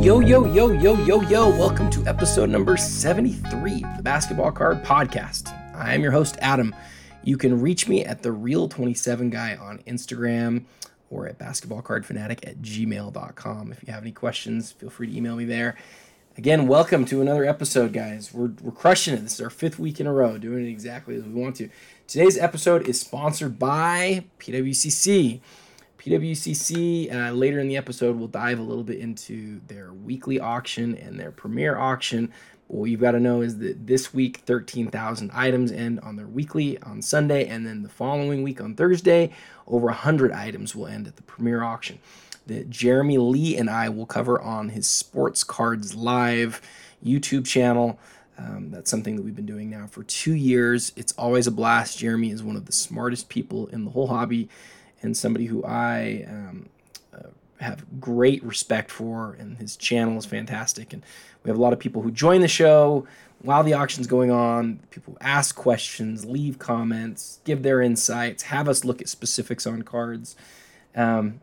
Yo, 0.00 0.20
yo, 0.20 0.44
yo, 0.46 0.70
yo, 0.70 0.94
yo, 1.04 1.20
yo. 1.22 1.48
Welcome 1.50 1.90
to 1.90 2.06
episode 2.06 2.48
number 2.48 2.76
73 2.76 3.82
of 3.82 3.96
the 3.96 4.02
Basketball 4.04 4.52
Card 4.52 4.84
Podcast. 4.84 5.52
I 5.74 5.94
am 5.94 6.02
your 6.02 6.12
host, 6.12 6.36
Adam. 6.40 6.76
You 7.24 7.36
can 7.36 7.60
reach 7.60 7.88
me 7.88 8.04
at 8.04 8.22
the 8.22 8.28
Real27 8.28 9.30
Guy 9.30 9.56
on 9.56 9.78
Instagram 9.86 10.64
or 11.10 11.26
at 11.26 11.38
basketballcardfanatic 11.38 12.46
at 12.46 12.62
gmail.com. 12.62 13.72
If 13.72 13.82
you 13.84 13.92
have 13.92 14.02
any 14.04 14.12
questions, 14.12 14.70
feel 14.70 14.90
free 14.90 15.08
to 15.08 15.16
email 15.16 15.34
me 15.34 15.44
there. 15.44 15.76
Again, 16.36 16.68
welcome 16.68 17.04
to 17.06 17.20
another 17.20 17.44
episode, 17.44 17.92
guys. 17.92 18.32
We're, 18.32 18.52
we're 18.62 18.70
crushing 18.70 19.14
it. 19.14 19.22
This 19.22 19.34
is 19.34 19.40
our 19.40 19.50
fifth 19.50 19.80
week 19.80 19.98
in 19.98 20.06
a 20.06 20.12
row, 20.12 20.38
doing 20.38 20.64
it 20.64 20.68
exactly 20.68 21.16
as 21.16 21.24
we 21.24 21.32
want 21.32 21.56
to. 21.56 21.68
Today's 22.06 22.38
episode 22.38 22.86
is 22.88 23.00
sponsored 23.00 23.58
by 23.58 24.24
PWCC. 24.38 25.40
PWCC, 26.04 27.14
uh, 27.14 27.32
later 27.32 27.60
in 27.60 27.68
the 27.68 27.78
episode, 27.78 28.16
we'll 28.16 28.28
dive 28.28 28.58
a 28.58 28.62
little 28.62 28.84
bit 28.84 28.98
into 28.98 29.60
their 29.68 29.94
weekly 29.94 30.38
auction 30.38 30.94
and 30.98 31.18
their 31.18 31.30
premier 31.30 31.78
auction. 31.78 32.30
What 32.66 32.90
you've 32.90 33.00
got 33.00 33.12
to 33.12 33.20
know 33.20 33.40
is 33.40 33.56
that 33.60 33.86
this 33.86 34.12
week, 34.12 34.38
13,000 34.44 35.30
items 35.32 35.72
end 35.72 36.00
on 36.00 36.16
their 36.16 36.26
weekly 36.26 36.78
on 36.82 37.00
Sunday, 37.00 37.46
and 37.46 37.66
then 37.66 37.82
the 37.82 37.88
following 37.88 38.42
week 38.42 38.60
on 38.60 38.74
Thursday, 38.74 39.32
over 39.66 39.86
100 39.86 40.30
items 40.30 40.76
will 40.76 40.88
end 40.88 41.06
at 41.06 41.16
the 41.16 41.22
premier 41.22 41.62
auction 41.62 41.98
that 42.46 42.68
Jeremy 42.68 43.16
Lee 43.16 43.56
and 43.56 43.70
I 43.70 43.88
will 43.88 44.04
cover 44.04 44.38
on 44.38 44.68
his 44.68 44.86
Sports 44.86 45.42
Cards 45.42 45.94
Live 45.94 46.60
YouTube 47.02 47.46
channel. 47.46 47.98
Um, 48.36 48.70
that's 48.70 48.90
something 48.90 49.16
that 49.16 49.22
we've 49.22 49.34
been 49.34 49.46
doing 49.46 49.70
now 49.70 49.86
for 49.86 50.02
two 50.02 50.34
years. 50.34 50.92
It's 50.96 51.12
always 51.12 51.46
a 51.46 51.50
blast. 51.50 51.96
Jeremy 51.96 52.30
is 52.30 52.42
one 52.42 52.56
of 52.56 52.66
the 52.66 52.72
smartest 52.72 53.30
people 53.30 53.68
in 53.68 53.86
the 53.86 53.92
whole 53.92 54.08
hobby 54.08 54.50
and 55.04 55.16
somebody 55.16 55.46
who 55.46 55.62
I 55.64 56.24
um, 56.28 56.68
uh, 57.14 57.28
have 57.60 58.00
great 58.00 58.42
respect 58.42 58.90
for, 58.90 59.36
and 59.38 59.58
his 59.58 59.76
channel 59.76 60.16
is 60.16 60.26
fantastic. 60.26 60.92
And 60.92 61.04
we 61.42 61.50
have 61.50 61.58
a 61.58 61.60
lot 61.60 61.72
of 61.72 61.78
people 61.78 62.02
who 62.02 62.10
join 62.10 62.40
the 62.40 62.48
show 62.48 63.06
while 63.42 63.62
the 63.62 63.74
auction's 63.74 64.06
going 64.06 64.30
on. 64.30 64.80
People 64.90 65.16
ask 65.20 65.54
questions, 65.54 66.24
leave 66.24 66.58
comments, 66.58 67.40
give 67.44 67.62
their 67.62 67.80
insights, 67.82 68.44
have 68.44 68.68
us 68.68 68.84
look 68.84 69.00
at 69.02 69.08
specifics 69.08 69.66
on 69.66 69.82
cards. 69.82 70.34
Um, 70.96 71.40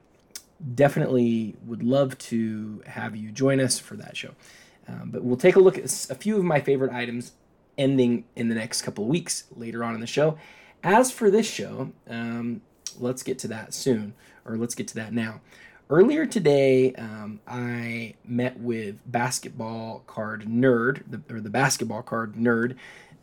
definitely 0.75 1.55
would 1.66 1.83
love 1.83 2.17
to 2.17 2.81
have 2.88 3.16
you 3.16 3.31
join 3.31 3.59
us 3.59 3.80
for 3.80 3.95
that 3.95 4.17
show. 4.17 4.31
Um, 4.88 5.11
but 5.11 5.23
we'll 5.23 5.38
take 5.38 5.55
a 5.55 5.59
look 5.59 5.78
at 5.78 5.85
a 6.09 6.16
few 6.16 6.38
of 6.38 6.44
my 6.44 6.59
favorite 6.59 6.91
items 6.91 7.33
ending 7.78 8.25
in 8.35 8.50
the 8.50 8.55
next 8.55 8.81
couple 8.81 9.05
weeks 9.05 9.45
later 9.55 9.83
on 9.83 9.94
in 9.95 10.02
the 10.02 10.07
show. 10.07 10.38
As 10.83 11.11
for 11.11 11.30
this 11.30 11.47
show, 11.47 11.91
um, 12.09 12.61
let's 13.00 13.23
get 13.23 13.39
to 13.39 13.47
that 13.50 13.73
soon, 13.73 14.14
or 14.45 14.58
let's 14.58 14.75
get 14.75 14.88
to 14.89 14.95
that 14.95 15.14
now. 15.14 15.42
Earlier 15.89 16.25
today, 16.25 16.94
um, 16.94 17.42
I 17.45 18.14
met 18.23 18.58
with 18.59 19.00
basketball 19.06 20.03
card 20.08 20.45
nerd, 20.45 21.03
the, 21.09 21.22
or 21.34 21.42
the 21.42 21.50
basketball 21.50 22.02
card 22.02 22.36
nerd. 22.36 22.75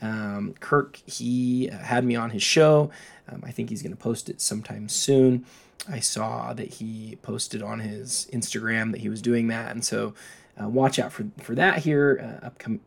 Um, 0.03 0.55
Kirk, 0.61 0.97
he 1.07 1.69
had 1.69 2.05
me 2.05 2.15
on 2.15 2.31
his 2.31 2.43
show. 2.43 2.91
Um, 3.29 3.43
I 3.45 3.53
think 3.53 3.71
he's 3.71 3.83
going 3.83 3.97
to 3.97 4.03
post 4.03 4.29
it 4.29 4.41
sometime 4.41 4.89
soon. 4.89 5.47
I 5.89 6.01
saw 6.01 6.53
that 6.53 6.75
he 6.75 7.17
posted 7.23 7.63
on 7.63 7.81
his 7.81 8.29
Instagram 8.33 8.93
that 8.93 9.01
he 9.01 9.09
was 9.09 9.23
doing 9.23 9.49
that, 9.49 9.71
and 9.71 9.85
so 9.85 10.15
uh, 10.61 10.69
watch 10.69 10.99
out 10.99 11.13
for 11.13 11.27
for 11.39 11.55
that 11.55 11.79
here 11.79 12.41
uh, 12.43 12.47
upcoming 12.47 12.81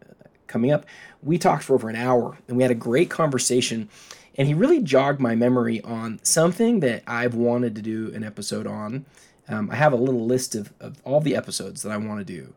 coming 0.47 0.71
up. 0.71 0.85
We 1.23 1.37
talked 1.37 1.63
for 1.63 1.73
over 1.73 1.89
an 1.89 1.95
hour, 1.95 2.37
and 2.47 2.57
we 2.57 2.63
had 2.63 2.71
a 2.71 2.75
great 2.75 3.09
conversation. 3.09 3.89
And 4.37 4.47
he 4.47 4.53
really 4.53 4.81
jogged 4.81 5.19
my 5.19 5.35
memory 5.35 5.81
on 5.81 6.19
something 6.23 6.79
that 6.79 7.03
I've 7.05 7.35
wanted 7.35 7.75
to 7.75 7.81
do 7.81 8.11
an 8.13 8.23
episode 8.23 8.65
on. 8.65 9.05
Um, 9.49 9.69
I 9.69 9.75
have 9.75 9.91
a 9.91 9.97
little 9.97 10.25
list 10.25 10.55
of, 10.55 10.71
of 10.79 11.01
all 11.03 11.19
the 11.19 11.35
episodes 11.35 11.81
that 11.81 11.91
I 11.91 11.97
want 11.97 12.19
to 12.19 12.25
do, 12.25 12.53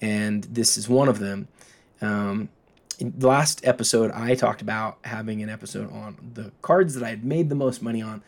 and 0.00 0.44
this 0.44 0.76
is 0.76 0.88
one 0.88 1.08
of 1.08 1.18
them. 1.18 1.48
Um, 2.00 2.48
last 3.20 3.66
episode, 3.66 4.10
I 4.12 4.34
talked 4.34 4.62
about 4.62 4.98
having 5.02 5.42
an 5.42 5.48
episode 5.48 5.92
on 5.92 6.16
the 6.34 6.52
cards 6.62 6.94
that 6.94 7.02
I 7.02 7.10
had 7.10 7.24
made 7.24 7.48
the 7.48 7.54
most 7.54 7.82
money 7.82 8.02
on. 8.02 8.22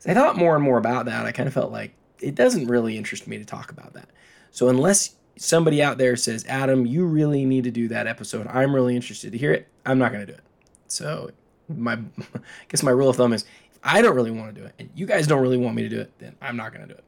So 0.00 0.10
I 0.10 0.14
thought 0.14 0.36
more 0.36 0.56
and 0.56 0.64
more 0.64 0.78
about 0.78 1.06
that. 1.06 1.24
I 1.24 1.32
kind 1.32 1.46
of 1.46 1.54
felt 1.54 1.70
like 1.70 1.94
it 2.20 2.34
doesn't 2.34 2.66
really 2.66 2.96
interest 2.96 3.26
me 3.26 3.38
to 3.38 3.44
talk 3.44 3.70
about 3.70 3.92
that. 3.94 4.08
So 4.50 4.68
unless 4.68 5.14
somebody 5.36 5.82
out 5.82 5.98
there 5.98 6.16
says, 6.16 6.44
Adam, 6.48 6.86
you 6.86 7.04
really 7.06 7.44
need 7.44 7.64
to 7.64 7.70
do 7.70 7.88
that 7.88 8.06
episode, 8.06 8.46
I'm 8.48 8.74
really 8.74 8.96
interested 8.96 9.32
to 9.32 9.38
hear 9.38 9.52
it, 9.52 9.68
I'm 9.86 9.98
not 9.98 10.12
going 10.12 10.26
to 10.26 10.32
do 10.32 10.36
it. 10.36 10.44
So 10.88 11.30
my, 11.76 11.92
I 12.18 12.40
guess 12.68 12.82
my 12.82 12.90
rule 12.90 13.08
of 13.08 13.16
thumb 13.16 13.32
is 13.32 13.42
if 13.42 13.78
I 13.82 14.02
don't 14.02 14.14
really 14.14 14.30
want 14.30 14.54
to 14.54 14.60
do 14.60 14.66
it 14.66 14.74
and 14.78 14.90
you 14.94 15.06
guys 15.06 15.26
don't 15.26 15.42
really 15.42 15.58
want 15.58 15.76
me 15.76 15.82
to 15.82 15.88
do 15.88 16.00
it, 16.00 16.12
then 16.18 16.36
I'm 16.40 16.56
not 16.56 16.72
going 16.72 16.86
to 16.86 16.94
do 16.94 16.98
it. 16.98 17.04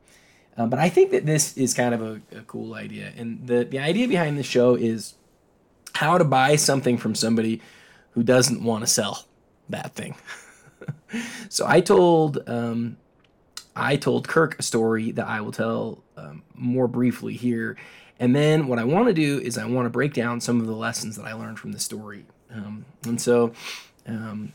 Um, 0.57 0.71
but 0.71 0.79
I 0.79 0.89
think 0.89 1.11
that 1.11 1.27
this 1.27 1.57
is 1.57 1.75
kind 1.75 1.95
of 1.95 2.03
a, 2.03 2.39
a 2.39 2.43
cool 2.43 2.75
idea. 2.75 3.13
And 3.17 3.47
the, 3.47 3.65
the 3.65 3.79
idea 3.79 4.07
behind 4.07 4.39
the 4.39 4.43
show 4.43 4.75
is 4.77 5.15
how 5.95 6.19
to 6.19 6.25
buy 6.25 6.57
something 6.57 6.97
from 6.97 7.15
somebody 7.15 7.61
who 8.13 8.23
doesn't 8.23 8.63
want 8.63 8.83
to 8.83 8.87
sell 8.87 9.25
that 9.69 9.95
thing. 9.95 10.15
so 11.49 11.67
I 11.67 11.81
told 11.81 12.49
um, 12.49 12.97
I 13.77 13.97
told 13.97 14.29
Kirk 14.29 14.59
a 14.59 14.63
story 14.63 15.11
that 15.13 15.27
I 15.27 15.41
will 15.41 15.53
tell 15.53 16.03
um, 16.17 16.43
more 16.55 16.87
briefly 16.87 17.35
here, 17.35 17.77
and 18.21 18.35
then 18.35 18.69
what 18.69 18.79
I 18.79 18.85
want 18.85 19.09
to 19.09 19.15
do 19.15 19.41
is 19.41 19.59
I 19.59 19.67
want 19.67 19.87
to 19.87 19.91
break 19.91 20.15
down 20.15 20.41
some 20.41 20.61
of 20.61 20.67
the 20.67 20.77
lessons 20.77 21.17
that 21.17 21.25
I 21.25 21.33
learned 21.33 21.59
from 21.59 21.73
the 21.73 21.81
story. 21.81 22.25
Um, 22.53 22.85
and 23.05 23.21
so 23.21 23.53
um, 24.07 24.53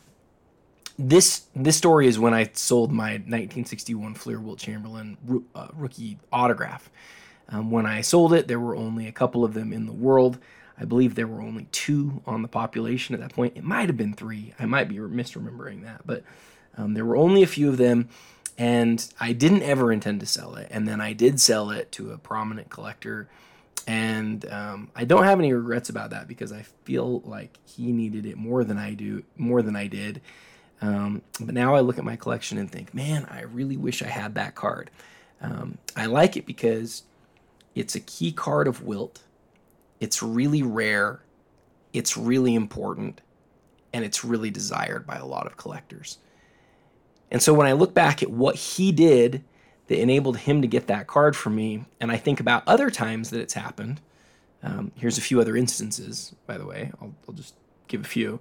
this 0.98 1.46
this 1.56 1.76
story 1.76 2.06
is 2.06 2.18
when 2.18 2.34
I 2.34 2.50
sold 2.52 2.92
my 2.92 3.12
1961 3.12 4.14
Fleer 4.14 4.38
Wilt 4.38 4.58
Chamberlain 4.58 5.16
uh, 5.54 5.68
rookie 5.74 6.18
autograph. 6.32 6.90
Um, 7.48 7.70
when 7.70 7.86
I 7.86 8.00
sold 8.00 8.32
it, 8.32 8.48
there 8.48 8.60
were 8.60 8.76
only 8.76 9.08
a 9.08 9.12
couple 9.12 9.44
of 9.44 9.54
them 9.54 9.72
in 9.72 9.86
the 9.86 9.92
world. 9.92 10.38
I 10.78 10.84
believe 10.84 11.14
there 11.14 11.26
were 11.26 11.42
only 11.42 11.66
two 11.72 12.22
on 12.26 12.42
the 12.42 12.48
population 12.48 13.14
at 13.14 13.20
that 13.20 13.34
point. 13.34 13.56
It 13.56 13.64
might 13.64 13.88
have 13.88 13.96
been 13.96 14.14
three. 14.14 14.54
I 14.58 14.66
might 14.66 14.88
be 14.88 14.96
misremembering 14.96 15.82
that, 15.82 16.06
but 16.06 16.22
um, 16.76 16.94
there 16.94 17.04
were 17.04 17.16
only 17.16 17.42
a 17.42 17.46
few 17.46 17.68
of 17.68 17.76
them, 17.76 18.08
and 18.56 19.12
I 19.18 19.32
didn't 19.32 19.62
ever 19.62 19.92
intend 19.92 20.20
to 20.20 20.26
sell 20.26 20.54
it. 20.54 20.68
And 20.70 20.86
then 20.86 21.00
I 21.00 21.12
did 21.12 21.40
sell 21.40 21.70
it 21.70 21.92
to 21.92 22.12
a 22.12 22.18
prominent 22.18 22.70
collector, 22.70 23.28
and 23.86 24.50
um, 24.50 24.90
I 24.94 25.04
don't 25.04 25.24
have 25.24 25.38
any 25.38 25.52
regrets 25.52 25.88
about 25.88 26.10
that 26.10 26.28
because 26.28 26.52
I 26.52 26.62
feel 26.84 27.20
like 27.20 27.58
he 27.64 27.92
needed 27.92 28.26
it 28.26 28.36
more 28.36 28.64
than 28.64 28.78
I 28.78 28.94
do, 28.94 29.24
more 29.36 29.62
than 29.62 29.76
I 29.76 29.86
did. 29.86 30.20
Um, 30.82 31.22
but 31.40 31.54
now 31.54 31.74
I 31.74 31.80
look 31.80 31.98
at 31.98 32.04
my 32.04 32.16
collection 32.16 32.56
and 32.56 32.70
think, 32.70 32.94
man, 32.94 33.26
I 33.30 33.42
really 33.42 33.76
wish 33.76 34.02
I 34.02 34.08
had 34.08 34.34
that 34.34 34.54
card. 34.54 34.90
Um, 35.40 35.78
I 35.96 36.06
like 36.06 36.36
it 36.36 36.46
because 36.46 37.02
it's 37.74 37.94
a 37.94 38.00
key 38.00 38.32
card 38.32 38.66
of 38.68 38.82
Wilt 38.82 39.22
it's 40.00 40.22
really 40.22 40.62
rare, 40.62 41.20
it's 41.92 42.16
really 42.16 42.54
important, 42.54 43.20
and 43.92 44.04
it's 44.04 44.24
really 44.24 44.50
desired 44.50 45.06
by 45.06 45.16
a 45.16 45.26
lot 45.26 45.46
of 45.46 45.58
collectors. 45.58 46.18
And 47.30 47.40
so 47.42 47.52
when 47.54 47.66
I 47.66 47.72
look 47.72 47.94
back 47.94 48.22
at 48.22 48.30
what 48.30 48.56
he 48.56 48.90
did 48.90 49.44
that 49.90 50.00
enabled 50.00 50.38
him 50.38 50.62
to 50.62 50.68
get 50.68 50.86
that 50.86 51.06
card 51.06 51.36
for 51.36 51.50
me, 51.50 51.84
and 52.00 52.10
I 52.10 52.16
think 52.16 52.40
about 52.40 52.62
other 52.66 52.90
times 52.90 53.30
that 53.30 53.40
it's 53.40 53.54
happened, 53.54 54.00
um, 54.62 54.92
here's 54.94 55.18
a 55.18 55.20
few 55.20 55.40
other 55.40 55.56
instances, 55.56 56.34
by 56.46 56.56
the 56.56 56.64
way. 56.64 56.92
I'll, 57.00 57.12
I'll 57.28 57.34
just 57.34 57.54
give 57.88 58.00
a 58.00 58.08
few. 58.08 58.40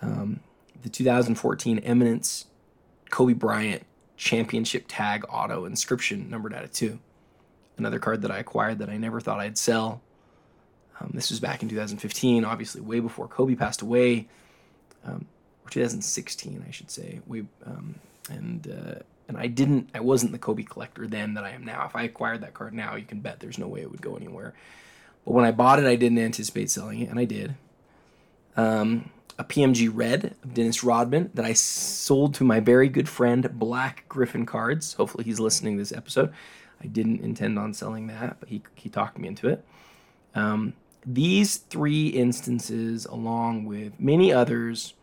Um, 0.00 0.40
the 0.82 0.88
2014 0.88 1.78
Eminence 1.78 2.46
Kobe 3.10 3.32
Bryant 3.32 3.86
Championship 4.16 4.84
Tag 4.88 5.24
Auto 5.28 5.64
Inscription 5.64 6.28
numbered 6.28 6.52
out 6.52 6.64
of 6.64 6.72
two. 6.72 6.98
Another 7.78 7.98
card 7.98 8.20
that 8.22 8.30
I 8.30 8.38
acquired 8.38 8.78
that 8.80 8.90
I 8.90 8.98
never 8.98 9.20
thought 9.20 9.40
I'd 9.40 9.56
sell 9.56 10.02
um, 11.02 11.10
this 11.14 11.30
was 11.30 11.40
back 11.40 11.62
in 11.62 11.68
2015, 11.68 12.44
obviously 12.44 12.80
way 12.80 13.00
before 13.00 13.26
Kobe 13.26 13.54
passed 13.54 13.82
away, 13.82 14.28
um, 15.04 15.26
or 15.64 15.70
2016, 15.70 16.64
I 16.66 16.70
should 16.70 16.90
say. 16.90 17.20
We 17.26 17.46
um, 17.66 17.96
and 18.30 18.68
uh, 18.68 19.02
and 19.28 19.36
I 19.36 19.46
didn't, 19.46 19.90
I 19.94 20.00
wasn't 20.00 20.32
the 20.32 20.38
Kobe 20.38 20.62
collector 20.62 21.06
then 21.06 21.34
that 21.34 21.44
I 21.44 21.50
am 21.50 21.64
now. 21.64 21.86
If 21.86 21.96
I 21.96 22.02
acquired 22.02 22.42
that 22.42 22.54
card 22.54 22.74
now, 22.74 22.96
you 22.96 23.04
can 23.04 23.20
bet 23.20 23.40
there's 23.40 23.58
no 23.58 23.68
way 23.68 23.80
it 23.80 23.90
would 23.90 24.02
go 24.02 24.16
anywhere. 24.16 24.54
But 25.24 25.32
when 25.32 25.44
I 25.44 25.52
bought 25.52 25.78
it, 25.78 25.86
I 25.86 25.96
didn't 25.96 26.18
anticipate 26.18 26.70
selling 26.70 27.00
it, 27.00 27.08
and 27.08 27.18
I 27.18 27.24
did. 27.24 27.54
Um, 28.56 29.10
a 29.38 29.44
PMG 29.44 29.90
Red 29.92 30.34
of 30.42 30.54
Dennis 30.54 30.84
Rodman 30.84 31.30
that 31.34 31.44
I 31.44 31.52
sold 31.52 32.34
to 32.34 32.44
my 32.44 32.60
very 32.60 32.88
good 32.88 33.08
friend 33.08 33.48
Black 33.58 34.04
Griffin 34.08 34.44
Cards. 34.44 34.94
Hopefully, 34.94 35.24
he's 35.24 35.40
listening 35.40 35.76
to 35.76 35.82
this 35.82 35.92
episode. 35.92 36.32
I 36.82 36.86
didn't 36.86 37.20
intend 37.20 37.58
on 37.58 37.72
selling 37.72 38.08
that, 38.08 38.38
but 38.40 38.48
he, 38.48 38.62
he 38.74 38.88
talked 38.88 39.18
me 39.18 39.28
into 39.28 39.48
it. 39.48 39.64
Um, 40.34 40.74
these 41.06 41.56
three 41.56 42.08
instances, 42.08 43.06
along 43.06 43.64
with 43.64 43.98
many 43.98 44.32
others, 44.32 44.94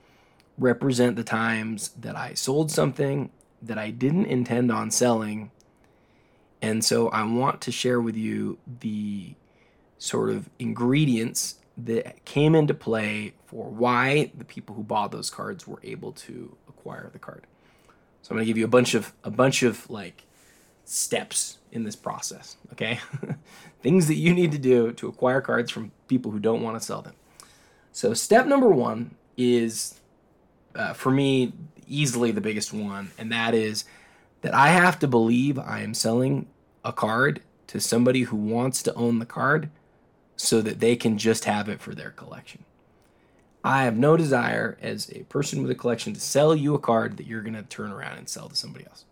represent 0.58 1.16
the 1.16 1.24
times 1.24 1.90
that 2.00 2.16
I 2.16 2.34
sold 2.34 2.72
something 2.72 3.30
that 3.62 3.78
I 3.78 3.92
didn't 3.92 4.26
intend 4.26 4.72
on 4.72 4.92
selling. 4.92 5.52
And 6.62 6.84
so 6.84 7.10
I 7.10 7.24
want 7.24 7.62
to 7.62 7.72
share 7.72 8.02
with 8.02 8.16
you 8.16 8.58
the 8.80 9.36
sort 9.98 10.30
of 10.30 10.50
ingredients 10.60 11.56
that 11.78 12.24
came 12.26 12.56
into 12.56 12.74
play 12.74 13.34
for 13.46 13.70
why 13.70 14.32
the 14.38 14.46
people 14.46 14.76
who 14.76 14.84
bought 14.84 15.12
those 15.12 15.30
cards 15.30 15.68
were 15.68 15.80
able 15.84 16.12
to 16.12 16.56
acquire 16.68 17.10
the 17.12 17.20
card. 17.20 17.46
So 18.22 18.32
I'm 18.32 18.38
going 18.38 18.46
to 18.46 18.48
give 18.48 18.58
you 18.58 18.66
a 18.66 18.70
bunch 18.70 18.94
of 18.94 19.14
a 19.24 19.32
bunch 19.32 19.64
of 19.64 19.90
like 19.90 20.24
steps 20.84 21.60
in 21.72 21.84
this 21.84 21.96
process, 21.96 22.58
okay? 22.72 23.00
Things 23.82 24.08
that 24.08 24.16
you 24.16 24.34
need 24.34 24.52
to 24.52 24.58
do 24.58 24.92
to 24.94 25.08
acquire 25.08 25.40
cards 25.40 25.72
from 25.72 25.92
people 26.08 26.32
who 26.32 26.40
don't 26.40 26.62
want 26.62 26.80
to 26.80 26.86
sell 26.86 27.02
them. 27.02 27.14
So, 27.92 28.14
step 28.14 28.46
number 28.46 28.70
one 28.70 29.16
is, 29.38 30.00
uh, 30.76 30.94
for 30.94 31.12
me, 31.12 31.54
easily 31.90 32.32
the 32.32 32.42
biggest 32.42 32.74
one, 32.74 33.12
and 33.18 33.32
that 33.32 33.54
is 33.54 33.86
that 34.42 34.54
I 34.54 34.70
have 34.70 35.00
to 35.00 35.08
believe 35.08 35.60
I 35.60 35.82
am 35.82 35.94
selling 35.94 36.48
a 36.84 36.94
card 36.94 37.42
to 37.68 37.80
somebody 37.80 38.24
who 38.24 38.38
wants 38.38 38.82
to 38.84 38.94
own 38.96 39.20
the 39.20 39.26
card 39.26 39.70
so 40.36 40.62
that 40.62 40.80
they 40.80 40.96
can 40.96 41.18
just 41.18 41.46
have 41.46 41.68
it 41.68 41.82
for 41.82 41.94
their 41.94 42.12
collection. 42.12 42.64
I 43.64 43.84
have 43.84 43.98
no 43.98 44.16
desire 44.16 44.78
as 44.82 45.12
a 45.14 45.24
person 45.24 45.62
with 45.62 45.70
a 45.70 45.76
collection 45.76 46.14
to 46.14 46.20
sell 46.20 46.56
you 46.56 46.74
a 46.74 46.80
card 46.80 47.18
that 47.18 47.28
you're 47.28 47.42
going 47.42 47.56
to 47.56 47.64
turn 47.64 47.92
around 47.92 48.18
and 48.18 48.30
sell 48.30 48.48
to 48.48 48.56
somebody 48.56 48.86
else. 48.86 49.04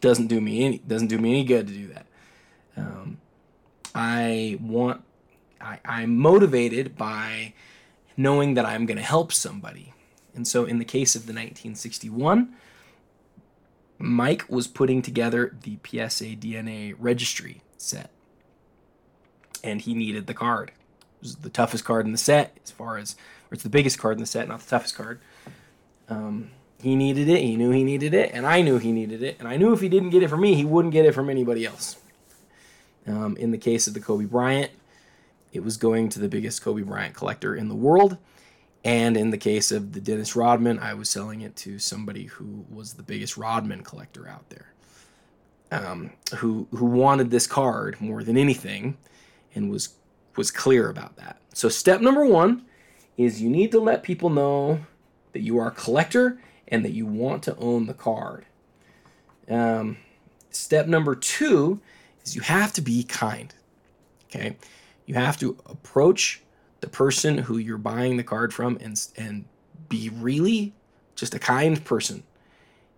Doesn't 0.00 0.28
do 0.28 0.40
me 0.40 0.64
any 0.64 0.78
doesn't 0.78 1.08
do 1.08 1.18
me 1.18 1.30
any 1.30 1.44
good 1.44 1.66
to 1.66 1.72
do 1.72 1.86
that. 1.88 2.06
Um, 2.76 3.18
I 3.94 4.58
want 4.60 5.02
I, 5.60 5.80
I'm 5.84 6.16
motivated 6.16 6.96
by 6.96 7.54
knowing 8.16 8.54
that 8.54 8.64
I'm 8.64 8.86
going 8.86 8.98
to 8.98 9.02
help 9.02 9.32
somebody. 9.32 9.92
And 10.36 10.46
so 10.46 10.64
in 10.64 10.78
the 10.78 10.84
case 10.84 11.16
of 11.16 11.22
the 11.22 11.32
1961, 11.32 12.54
Mike 13.98 14.44
was 14.48 14.68
putting 14.68 15.02
together 15.02 15.56
the 15.62 15.78
PSA 15.84 16.36
DNA 16.36 16.94
registry 16.98 17.62
set. 17.78 18.10
And 19.64 19.80
he 19.80 19.94
needed 19.94 20.26
the 20.26 20.34
card. 20.34 20.68
It 20.68 21.22
was 21.22 21.36
the 21.36 21.50
toughest 21.50 21.84
card 21.84 22.06
in 22.06 22.12
the 22.12 22.18
set, 22.18 22.56
as 22.62 22.70
far 22.70 22.98
as, 22.98 23.16
or 23.50 23.54
it's 23.54 23.62
the 23.62 23.70
biggest 23.70 23.98
card 23.98 24.18
in 24.18 24.20
the 24.20 24.26
set, 24.26 24.46
not 24.46 24.60
the 24.60 24.68
toughest 24.68 24.94
card. 24.94 25.20
Um, 26.08 26.50
he 26.82 26.94
needed 26.94 27.28
it. 27.28 27.40
He 27.40 27.56
knew 27.56 27.70
he 27.70 27.82
needed 27.82 28.12
it, 28.12 28.30
and 28.32 28.46
I 28.46 28.60
knew 28.60 28.78
he 28.78 28.92
needed 28.92 29.22
it. 29.22 29.36
And 29.38 29.48
I 29.48 29.56
knew 29.56 29.72
if 29.72 29.80
he 29.80 29.88
didn't 29.88 30.10
get 30.10 30.22
it 30.22 30.28
from 30.28 30.42
me, 30.42 30.54
he 30.54 30.64
wouldn't 30.64 30.92
get 30.92 31.06
it 31.06 31.14
from 31.14 31.30
anybody 31.30 31.64
else. 31.64 31.96
Um, 33.06 33.36
in 33.38 33.50
the 33.50 33.58
case 33.58 33.86
of 33.86 33.94
the 33.94 34.00
Kobe 34.00 34.26
Bryant, 34.26 34.70
it 35.52 35.64
was 35.64 35.78
going 35.78 36.10
to 36.10 36.20
the 36.20 36.28
biggest 36.28 36.62
Kobe 36.62 36.82
Bryant 36.82 37.14
collector 37.14 37.56
in 37.56 37.68
the 37.68 37.74
world. 37.74 38.18
And 38.86 39.16
in 39.16 39.30
the 39.30 39.36
case 39.36 39.72
of 39.72 39.94
the 39.94 40.00
Dennis 40.00 40.36
Rodman, 40.36 40.78
I 40.78 40.94
was 40.94 41.10
selling 41.10 41.40
it 41.40 41.56
to 41.56 41.80
somebody 41.80 42.26
who 42.26 42.64
was 42.70 42.94
the 42.94 43.02
biggest 43.02 43.36
Rodman 43.36 43.82
collector 43.82 44.28
out 44.28 44.48
there, 44.48 44.72
um, 45.72 46.12
who 46.36 46.68
who 46.70 46.84
wanted 46.84 47.32
this 47.32 47.48
card 47.48 48.00
more 48.00 48.22
than 48.22 48.38
anything, 48.38 48.96
and 49.56 49.72
was 49.72 49.96
was 50.36 50.52
clear 50.52 50.88
about 50.88 51.16
that. 51.16 51.40
So 51.52 51.68
step 51.68 52.00
number 52.00 52.24
one 52.24 52.64
is 53.16 53.42
you 53.42 53.50
need 53.50 53.72
to 53.72 53.80
let 53.80 54.04
people 54.04 54.30
know 54.30 54.78
that 55.32 55.40
you 55.40 55.58
are 55.58 55.66
a 55.66 55.72
collector 55.72 56.40
and 56.68 56.84
that 56.84 56.92
you 56.92 57.06
want 57.06 57.42
to 57.42 57.56
own 57.56 57.86
the 57.86 57.94
card. 57.94 58.46
Um, 59.50 59.96
step 60.50 60.86
number 60.86 61.16
two 61.16 61.80
is 62.24 62.36
you 62.36 62.42
have 62.42 62.72
to 62.74 62.82
be 62.82 63.02
kind. 63.02 63.52
Okay, 64.26 64.56
you 65.06 65.16
have 65.16 65.36
to 65.38 65.58
approach 65.66 66.40
the 66.80 66.88
person 66.88 67.38
who 67.38 67.58
you're 67.58 67.78
buying 67.78 68.16
the 68.16 68.22
card 68.22 68.52
from 68.52 68.78
and 68.80 69.00
and 69.16 69.44
be 69.88 70.10
really 70.10 70.74
just 71.14 71.34
a 71.34 71.38
kind 71.38 71.82
person. 71.84 72.22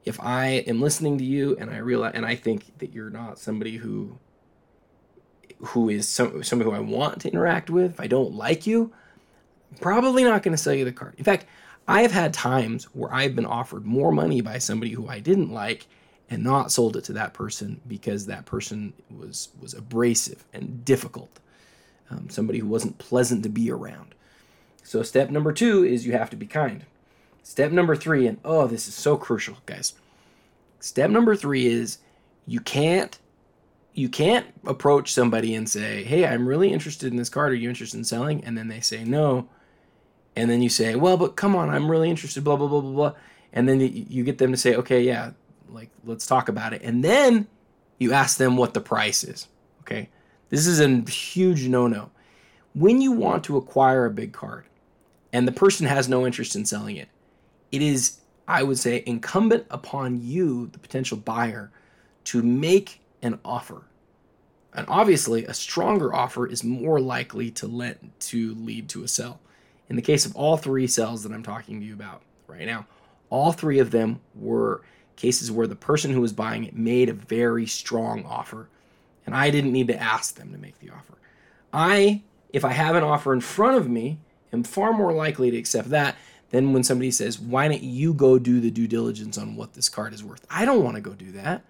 If 0.04 0.20
I 0.20 0.64
am 0.66 0.80
listening 0.80 1.18
to 1.18 1.24
you 1.24 1.56
and 1.58 1.70
I 1.70 1.78
realize 1.78 2.12
and 2.14 2.24
I 2.24 2.34
think 2.34 2.78
that 2.78 2.92
you're 2.92 3.10
not 3.10 3.38
somebody 3.38 3.76
who 3.76 4.18
who 5.60 5.88
is 5.88 6.08
some, 6.08 6.42
somebody 6.42 6.70
who 6.70 6.76
I 6.76 6.80
want 6.80 7.20
to 7.22 7.28
interact 7.30 7.68
with, 7.68 7.92
if 7.92 8.00
I 8.00 8.06
don't 8.06 8.34
like 8.34 8.66
you, 8.66 8.92
I'm 9.72 9.78
probably 9.78 10.24
not 10.24 10.42
going 10.42 10.56
to 10.56 10.62
sell 10.62 10.74
you 10.74 10.84
the 10.84 10.92
card. 10.92 11.14
In 11.18 11.24
fact, 11.24 11.46
I 11.88 12.02
have 12.02 12.12
had 12.12 12.32
times 12.32 12.84
where 12.94 13.12
I've 13.12 13.34
been 13.34 13.46
offered 13.46 13.84
more 13.84 14.12
money 14.12 14.40
by 14.40 14.58
somebody 14.58 14.92
who 14.92 15.08
I 15.08 15.20
didn't 15.20 15.52
like 15.52 15.86
and 16.30 16.44
not 16.44 16.70
sold 16.70 16.96
it 16.96 17.04
to 17.04 17.14
that 17.14 17.34
person 17.34 17.80
because 17.88 18.26
that 18.26 18.44
person 18.44 18.92
was 19.10 19.48
was 19.60 19.74
abrasive 19.74 20.44
and 20.52 20.84
difficult 20.84 21.40
um, 22.10 22.28
somebody 22.30 22.58
who 22.58 22.68
wasn't 22.68 22.98
pleasant 22.98 23.42
to 23.42 23.48
be 23.48 23.70
around. 23.70 24.14
So, 24.82 25.02
step 25.02 25.30
number 25.30 25.52
two 25.52 25.84
is 25.84 26.06
you 26.06 26.12
have 26.12 26.30
to 26.30 26.36
be 26.36 26.46
kind. 26.46 26.84
Step 27.42 27.72
number 27.72 27.96
three, 27.96 28.26
and 28.26 28.38
oh, 28.44 28.66
this 28.66 28.88
is 28.88 28.94
so 28.94 29.16
crucial, 29.16 29.58
guys. 29.66 29.94
Step 30.80 31.10
number 31.10 31.34
three 31.34 31.66
is 31.66 31.98
you 32.46 32.60
can't 32.60 33.18
you 33.94 34.08
can't 34.08 34.46
approach 34.64 35.12
somebody 35.12 35.54
and 35.54 35.68
say, 35.68 36.04
"Hey, 36.04 36.24
I'm 36.26 36.46
really 36.46 36.72
interested 36.72 37.10
in 37.10 37.16
this 37.16 37.28
card. 37.28 37.52
Are 37.52 37.56
you 37.56 37.68
interested 37.68 37.96
in 37.96 38.04
selling?" 38.04 38.44
And 38.44 38.56
then 38.56 38.68
they 38.68 38.80
say 38.80 39.02
no, 39.02 39.48
and 40.36 40.50
then 40.50 40.62
you 40.62 40.68
say, 40.68 40.94
"Well, 40.94 41.16
but 41.16 41.36
come 41.36 41.56
on, 41.56 41.68
I'm 41.68 41.90
really 41.90 42.10
interested." 42.10 42.44
Blah 42.44 42.56
blah 42.56 42.68
blah 42.68 42.80
blah 42.80 42.92
blah, 42.92 43.12
and 43.52 43.68
then 43.68 43.80
you 43.80 44.24
get 44.24 44.38
them 44.38 44.52
to 44.52 44.56
say, 44.56 44.74
"Okay, 44.76 45.02
yeah, 45.02 45.32
like 45.68 45.90
let's 46.04 46.26
talk 46.26 46.48
about 46.48 46.72
it," 46.72 46.82
and 46.82 47.02
then 47.02 47.48
you 47.98 48.12
ask 48.12 48.38
them 48.38 48.56
what 48.56 48.74
the 48.74 48.80
price 48.80 49.24
is. 49.24 49.48
Okay, 49.80 50.10
this 50.50 50.66
is 50.66 50.80
a 50.80 50.88
huge 51.10 51.68
no 51.68 51.86
no. 51.86 52.10
When 52.74 53.00
you 53.00 53.12
want 53.12 53.44
to 53.44 53.56
acquire 53.56 54.06
a 54.06 54.10
big 54.10 54.32
card 54.32 54.64
and 55.32 55.46
the 55.46 55.52
person 55.52 55.86
has 55.86 56.08
no 56.08 56.26
interest 56.26 56.56
in 56.56 56.64
selling 56.64 56.96
it, 56.96 57.08
it 57.72 57.82
is, 57.82 58.20
I 58.46 58.62
would 58.62 58.78
say, 58.78 59.02
incumbent 59.06 59.66
upon 59.70 60.22
you, 60.22 60.68
the 60.68 60.78
potential 60.78 61.18
buyer, 61.18 61.70
to 62.24 62.42
make 62.42 63.00
an 63.22 63.38
offer. 63.44 63.82
And 64.74 64.86
obviously, 64.88 65.44
a 65.44 65.54
stronger 65.54 66.14
offer 66.14 66.46
is 66.46 66.62
more 66.62 67.00
likely 67.00 67.50
to 67.52 67.66
let 67.66 67.98
to 68.20 68.54
lead 68.54 68.88
to 68.90 69.02
a 69.02 69.08
sell. 69.08 69.40
In 69.88 69.96
the 69.96 70.02
case 70.02 70.26
of 70.26 70.36
all 70.36 70.56
three 70.56 70.86
sells 70.86 71.22
that 71.22 71.32
I'm 71.32 71.42
talking 71.42 71.80
to 71.80 71.86
you 71.86 71.94
about 71.94 72.22
right 72.46 72.66
now, 72.66 72.86
all 73.30 73.52
three 73.52 73.78
of 73.78 73.90
them 73.90 74.20
were 74.34 74.82
cases 75.16 75.50
where 75.50 75.66
the 75.66 75.74
person 75.74 76.12
who 76.12 76.20
was 76.20 76.32
buying 76.32 76.64
it 76.64 76.76
made 76.76 77.08
a 77.08 77.14
very 77.14 77.66
strong 77.66 78.24
offer 78.24 78.68
and 79.28 79.36
I 79.36 79.50
didn't 79.50 79.72
need 79.72 79.88
to 79.88 80.02
ask 80.02 80.36
them 80.36 80.52
to 80.52 80.58
make 80.58 80.78
the 80.78 80.88
offer. 80.88 81.18
I, 81.70 82.22
if 82.50 82.64
I 82.64 82.72
have 82.72 82.96
an 82.96 83.02
offer 83.02 83.34
in 83.34 83.42
front 83.42 83.76
of 83.76 83.86
me, 83.86 84.16
am 84.54 84.62
far 84.62 84.94
more 84.94 85.12
likely 85.12 85.50
to 85.50 85.56
accept 85.58 85.90
that 85.90 86.16
than 86.48 86.72
when 86.72 86.82
somebody 86.82 87.10
says, 87.10 87.38
Why 87.38 87.68
don't 87.68 87.82
you 87.82 88.14
go 88.14 88.38
do 88.38 88.58
the 88.58 88.70
due 88.70 88.88
diligence 88.88 89.36
on 89.36 89.54
what 89.54 89.74
this 89.74 89.90
card 89.90 90.14
is 90.14 90.24
worth? 90.24 90.46
I 90.48 90.64
don't 90.64 90.82
want 90.82 90.96
to 90.96 91.02
go 91.02 91.12
do 91.12 91.30
that. 91.32 91.62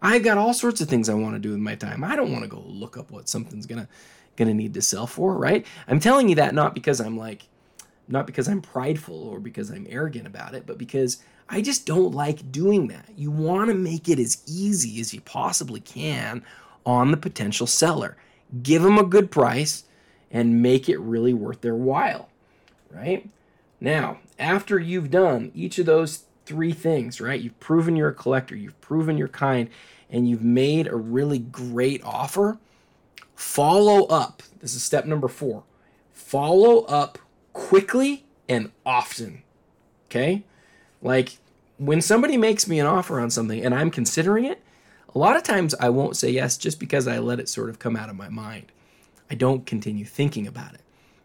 I've 0.00 0.22
got 0.22 0.38
all 0.38 0.54
sorts 0.54 0.80
of 0.80 0.88
things 0.88 1.08
I 1.08 1.14
want 1.14 1.34
to 1.34 1.40
do 1.40 1.50
with 1.50 1.58
my 1.58 1.74
time. 1.74 2.04
I 2.04 2.14
don't 2.14 2.30
want 2.30 2.44
to 2.44 2.48
go 2.48 2.62
look 2.64 2.96
up 2.96 3.10
what 3.10 3.28
something's 3.28 3.66
gonna 3.66 3.88
gonna 4.36 4.54
need 4.54 4.74
to 4.74 4.82
sell 4.82 5.08
for, 5.08 5.34
right? 5.34 5.66
I'm 5.88 5.98
telling 5.98 6.28
you 6.28 6.36
that 6.36 6.54
not 6.54 6.74
because 6.74 7.00
I'm 7.00 7.18
like 7.18 7.48
not 8.06 8.24
because 8.24 8.46
I'm 8.46 8.62
prideful 8.62 9.20
or 9.20 9.40
because 9.40 9.68
I'm 9.70 9.88
arrogant 9.90 10.28
about 10.28 10.54
it, 10.54 10.64
but 10.64 10.78
because 10.78 11.20
I 11.48 11.60
just 11.60 11.86
don't 11.86 12.14
like 12.14 12.52
doing 12.52 12.86
that. 12.86 13.08
You 13.16 13.32
want 13.32 13.68
to 13.68 13.74
make 13.74 14.08
it 14.08 14.20
as 14.20 14.44
easy 14.46 15.00
as 15.00 15.12
you 15.12 15.20
possibly 15.22 15.80
can 15.80 16.44
on 16.84 17.10
the 17.10 17.16
potential 17.16 17.66
seller. 17.66 18.16
Give 18.62 18.82
them 18.82 18.98
a 18.98 19.04
good 19.04 19.30
price 19.30 19.84
and 20.30 20.62
make 20.62 20.88
it 20.88 20.98
really 20.98 21.34
worth 21.34 21.60
their 21.60 21.74
while, 21.74 22.28
right? 22.90 23.28
Now, 23.80 24.18
after 24.38 24.78
you've 24.78 25.10
done 25.10 25.50
each 25.54 25.78
of 25.78 25.86
those 25.86 26.24
three 26.46 26.72
things, 26.72 27.20
right? 27.20 27.40
You've 27.40 27.58
proven 27.60 27.96
you're 27.96 28.08
a 28.08 28.14
collector, 28.14 28.56
you've 28.56 28.80
proven 28.80 29.16
you're 29.16 29.28
kind, 29.28 29.68
and 30.10 30.28
you've 30.28 30.42
made 30.42 30.86
a 30.86 30.96
really 30.96 31.38
great 31.38 32.02
offer. 32.04 32.58
Follow 33.34 34.06
up. 34.06 34.42
This 34.60 34.74
is 34.74 34.82
step 34.82 35.06
number 35.06 35.28
four. 35.28 35.62
Follow 36.12 36.80
up 36.82 37.18
quickly 37.52 38.24
and 38.48 38.70
often. 38.84 39.42
Okay? 40.08 40.44
Like 41.00 41.38
when 41.78 42.02
somebody 42.02 42.36
makes 42.36 42.68
me 42.68 42.78
an 42.78 42.86
offer 42.86 43.20
on 43.20 43.30
something 43.30 43.64
and 43.64 43.74
I'm 43.74 43.90
considering 43.90 44.44
it, 44.44 44.60
a 45.14 45.18
lot 45.18 45.36
of 45.36 45.42
times 45.42 45.74
I 45.80 45.88
won't 45.88 46.16
say 46.16 46.30
yes 46.30 46.56
just 46.56 46.78
because 46.78 47.08
I 47.08 47.18
let 47.18 47.40
it 47.40 47.48
sort 47.48 47.70
of 47.70 47.78
come 47.78 47.96
out 47.96 48.10
of 48.10 48.16
my 48.16 48.28
mind. 48.28 48.66
I 49.30 49.34
don't 49.34 49.66
continue 49.66 50.04
thinking 50.04 50.46
about 50.46 50.74
it. 50.74 50.80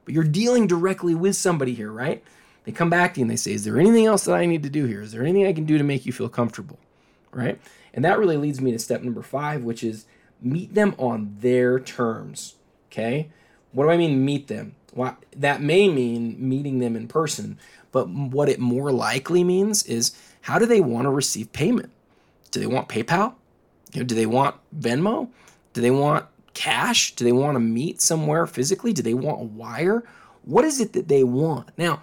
But 0.05 0.13
you're 0.13 0.23
dealing 0.23 0.67
directly 0.67 1.15
with 1.15 1.35
somebody 1.35 1.73
here, 1.73 1.91
right? 1.91 2.23
They 2.63 2.71
come 2.71 2.89
back 2.89 3.13
to 3.13 3.19
you 3.19 3.23
and 3.23 3.31
they 3.31 3.35
say, 3.35 3.53
Is 3.53 3.63
there 3.63 3.79
anything 3.79 4.05
else 4.05 4.25
that 4.25 4.35
I 4.35 4.45
need 4.45 4.63
to 4.63 4.69
do 4.69 4.85
here? 4.85 5.01
Is 5.01 5.11
there 5.11 5.21
anything 5.21 5.47
I 5.47 5.53
can 5.53 5.65
do 5.65 5.77
to 5.77 5.83
make 5.83 6.05
you 6.05 6.13
feel 6.13 6.29
comfortable? 6.29 6.79
Right? 7.31 7.59
And 7.93 8.03
that 8.05 8.19
really 8.19 8.37
leads 8.37 8.61
me 8.61 8.71
to 8.71 8.79
step 8.79 9.01
number 9.01 9.21
five, 9.21 9.63
which 9.63 9.83
is 9.83 10.05
meet 10.41 10.73
them 10.73 10.95
on 10.97 11.37
their 11.39 11.79
terms. 11.79 12.55
Okay? 12.91 13.29
What 13.71 13.85
do 13.85 13.91
I 13.91 13.97
mean 13.97 14.25
meet 14.25 14.47
them? 14.47 14.75
Well, 14.93 15.17
that 15.35 15.61
may 15.61 15.89
mean 15.89 16.37
meeting 16.39 16.79
them 16.79 16.95
in 16.95 17.07
person, 17.07 17.59
but 17.91 18.07
what 18.07 18.47
it 18.47 18.59
more 18.59 18.91
likely 18.91 19.43
means 19.43 19.83
is 19.83 20.15
how 20.41 20.57
do 20.57 20.65
they 20.65 20.79
want 20.79 21.05
to 21.05 21.09
receive 21.09 21.51
payment? 21.51 21.91
Do 22.51 22.59
they 22.61 22.67
want 22.67 22.87
PayPal? 22.87 23.33
You 23.95 24.01
know, 24.01 24.05
do 24.05 24.15
they 24.15 24.25
want 24.25 24.55
Venmo? 24.77 25.29
Do 25.73 25.81
they 25.81 25.91
want 25.91 26.25
cash? 26.53 27.15
Do 27.15 27.23
they 27.23 27.31
want 27.31 27.55
to 27.55 27.59
meet 27.59 28.01
somewhere 28.01 28.45
physically? 28.45 28.93
Do 28.93 29.01
they 29.01 29.13
want 29.13 29.41
a 29.41 29.45
wire? 29.45 30.03
What 30.43 30.65
is 30.65 30.79
it 30.79 30.93
that 30.93 31.07
they 31.07 31.23
want? 31.23 31.69
Now, 31.77 32.01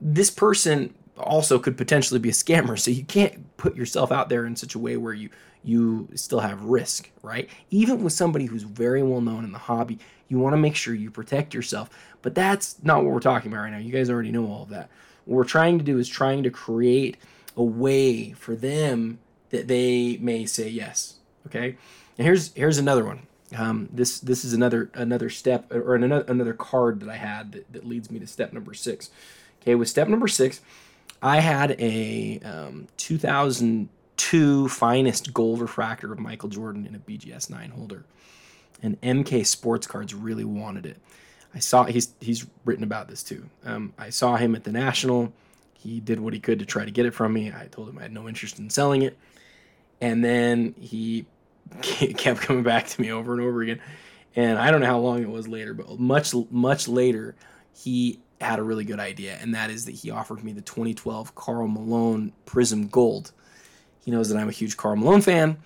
this 0.00 0.30
person 0.30 0.94
also 1.16 1.58
could 1.58 1.76
potentially 1.76 2.18
be 2.18 2.28
a 2.28 2.32
scammer, 2.32 2.78
so 2.78 2.90
you 2.90 3.04
can't 3.04 3.56
put 3.56 3.76
yourself 3.76 4.10
out 4.10 4.28
there 4.28 4.46
in 4.46 4.56
such 4.56 4.74
a 4.74 4.78
way 4.78 4.96
where 4.96 5.14
you 5.14 5.30
you 5.64 6.08
still 6.14 6.40
have 6.40 6.64
risk, 6.64 7.08
right? 7.22 7.48
Even 7.70 8.02
with 8.02 8.12
somebody 8.12 8.46
who's 8.46 8.64
very 8.64 9.02
well 9.02 9.20
known 9.20 9.44
in 9.44 9.52
the 9.52 9.58
hobby, 9.58 9.98
you 10.28 10.38
want 10.38 10.54
to 10.54 10.56
make 10.56 10.74
sure 10.74 10.92
you 10.92 11.08
protect 11.08 11.54
yourself. 11.54 11.88
But 12.20 12.34
that's 12.34 12.82
not 12.82 13.04
what 13.04 13.12
we're 13.12 13.20
talking 13.20 13.52
about 13.52 13.62
right 13.62 13.70
now. 13.70 13.78
You 13.78 13.92
guys 13.92 14.10
already 14.10 14.32
know 14.32 14.46
all 14.46 14.64
of 14.64 14.70
that. 14.70 14.90
What 15.24 15.36
we're 15.36 15.44
trying 15.44 15.78
to 15.78 15.84
do 15.84 15.98
is 15.98 16.08
trying 16.08 16.42
to 16.42 16.50
create 16.50 17.16
a 17.56 17.62
way 17.62 18.32
for 18.32 18.56
them 18.56 19.20
that 19.52 19.68
they 19.68 20.18
may 20.20 20.44
say 20.44 20.68
yes. 20.68 21.18
Okay, 21.46 21.76
and 22.18 22.26
here's 22.26 22.52
here's 22.54 22.78
another 22.78 23.04
one. 23.04 23.26
Um, 23.56 23.88
this 23.92 24.18
this 24.18 24.44
is 24.44 24.52
another 24.52 24.90
another 24.94 25.30
step 25.30 25.72
or 25.72 25.94
another 25.94 26.24
another 26.26 26.54
card 26.54 27.00
that 27.00 27.08
I 27.08 27.16
had 27.16 27.52
that, 27.52 27.72
that 27.72 27.86
leads 27.86 28.10
me 28.10 28.18
to 28.18 28.26
step 28.26 28.52
number 28.52 28.74
six. 28.74 29.10
Okay, 29.60 29.76
with 29.76 29.88
step 29.88 30.08
number 30.08 30.26
six, 30.26 30.60
I 31.22 31.38
had 31.38 31.76
a 31.78 32.40
um, 32.44 32.88
2002 32.96 34.68
finest 34.68 35.32
gold 35.32 35.60
refractor 35.60 36.12
of 36.12 36.18
Michael 36.18 36.48
Jordan 36.48 36.86
in 36.86 36.94
a 36.96 36.98
BGS 36.98 37.50
nine 37.50 37.70
holder, 37.70 38.04
and 38.82 39.00
MK 39.02 39.46
Sports 39.46 39.86
Cards 39.86 40.14
really 40.14 40.44
wanted 40.44 40.86
it. 40.86 40.96
I 41.54 41.58
saw 41.58 41.84
he's 41.84 42.14
he's 42.20 42.46
written 42.64 42.84
about 42.84 43.08
this 43.08 43.22
too. 43.22 43.48
Um, 43.64 43.92
I 43.98 44.10
saw 44.10 44.36
him 44.36 44.54
at 44.54 44.64
the 44.64 44.72
National. 44.72 45.32
He 45.74 46.00
did 46.00 46.20
what 46.20 46.32
he 46.32 46.40
could 46.40 46.60
to 46.60 46.64
try 46.64 46.84
to 46.84 46.90
get 46.90 47.06
it 47.06 47.12
from 47.12 47.32
me. 47.32 47.52
I 47.52 47.66
told 47.66 47.88
him 47.88 47.98
I 47.98 48.02
had 48.02 48.12
no 48.12 48.28
interest 48.28 48.58
in 48.58 48.70
selling 48.70 49.02
it, 49.02 49.18
and 50.02 50.22
then 50.22 50.74
he 50.78 51.24
kept 51.80 52.40
coming 52.40 52.64
back 52.64 52.88
to 52.88 53.00
me 53.00 53.10
over 53.10 53.32
and 53.32 53.40
over 53.40 53.62
again. 53.62 53.80
And 54.34 54.58
I 54.58 54.70
don't 54.70 54.80
know 54.80 54.86
how 54.86 54.98
long 54.98 55.22
it 55.22 55.30
was 55.30 55.48
later, 55.48 55.72
but 55.72 55.98
much 55.98 56.34
much 56.50 56.88
later, 56.88 57.34
he 57.74 58.18
had 58.40 58.58
a 58.58 58.62
really 58.62 58.84
good 58.84 58.98
idea, 58.98 59.38
and 59.40 59.54
that 59.54 59.70
is 59.70 59.84
that 59.84 59.92
he 59.92 60.10
offered 60.10 60.42
me 60.42 60.52
the 60.52 60.62
2012 60.62 61.34
Karl 61.34 61.68
Malone 61.68 62.32
Prism 62.44 62.88
Gold. 62.88 63.30
He 64.04 64.10
knows 64.10 64.28
that 64.28 64.36
I'm 64.36 64.48
a 64.48 64.52
huge 64.52 64.76
Karl 64.76 64.96
Malone 64.96 65.20
fan. 65.20 65.58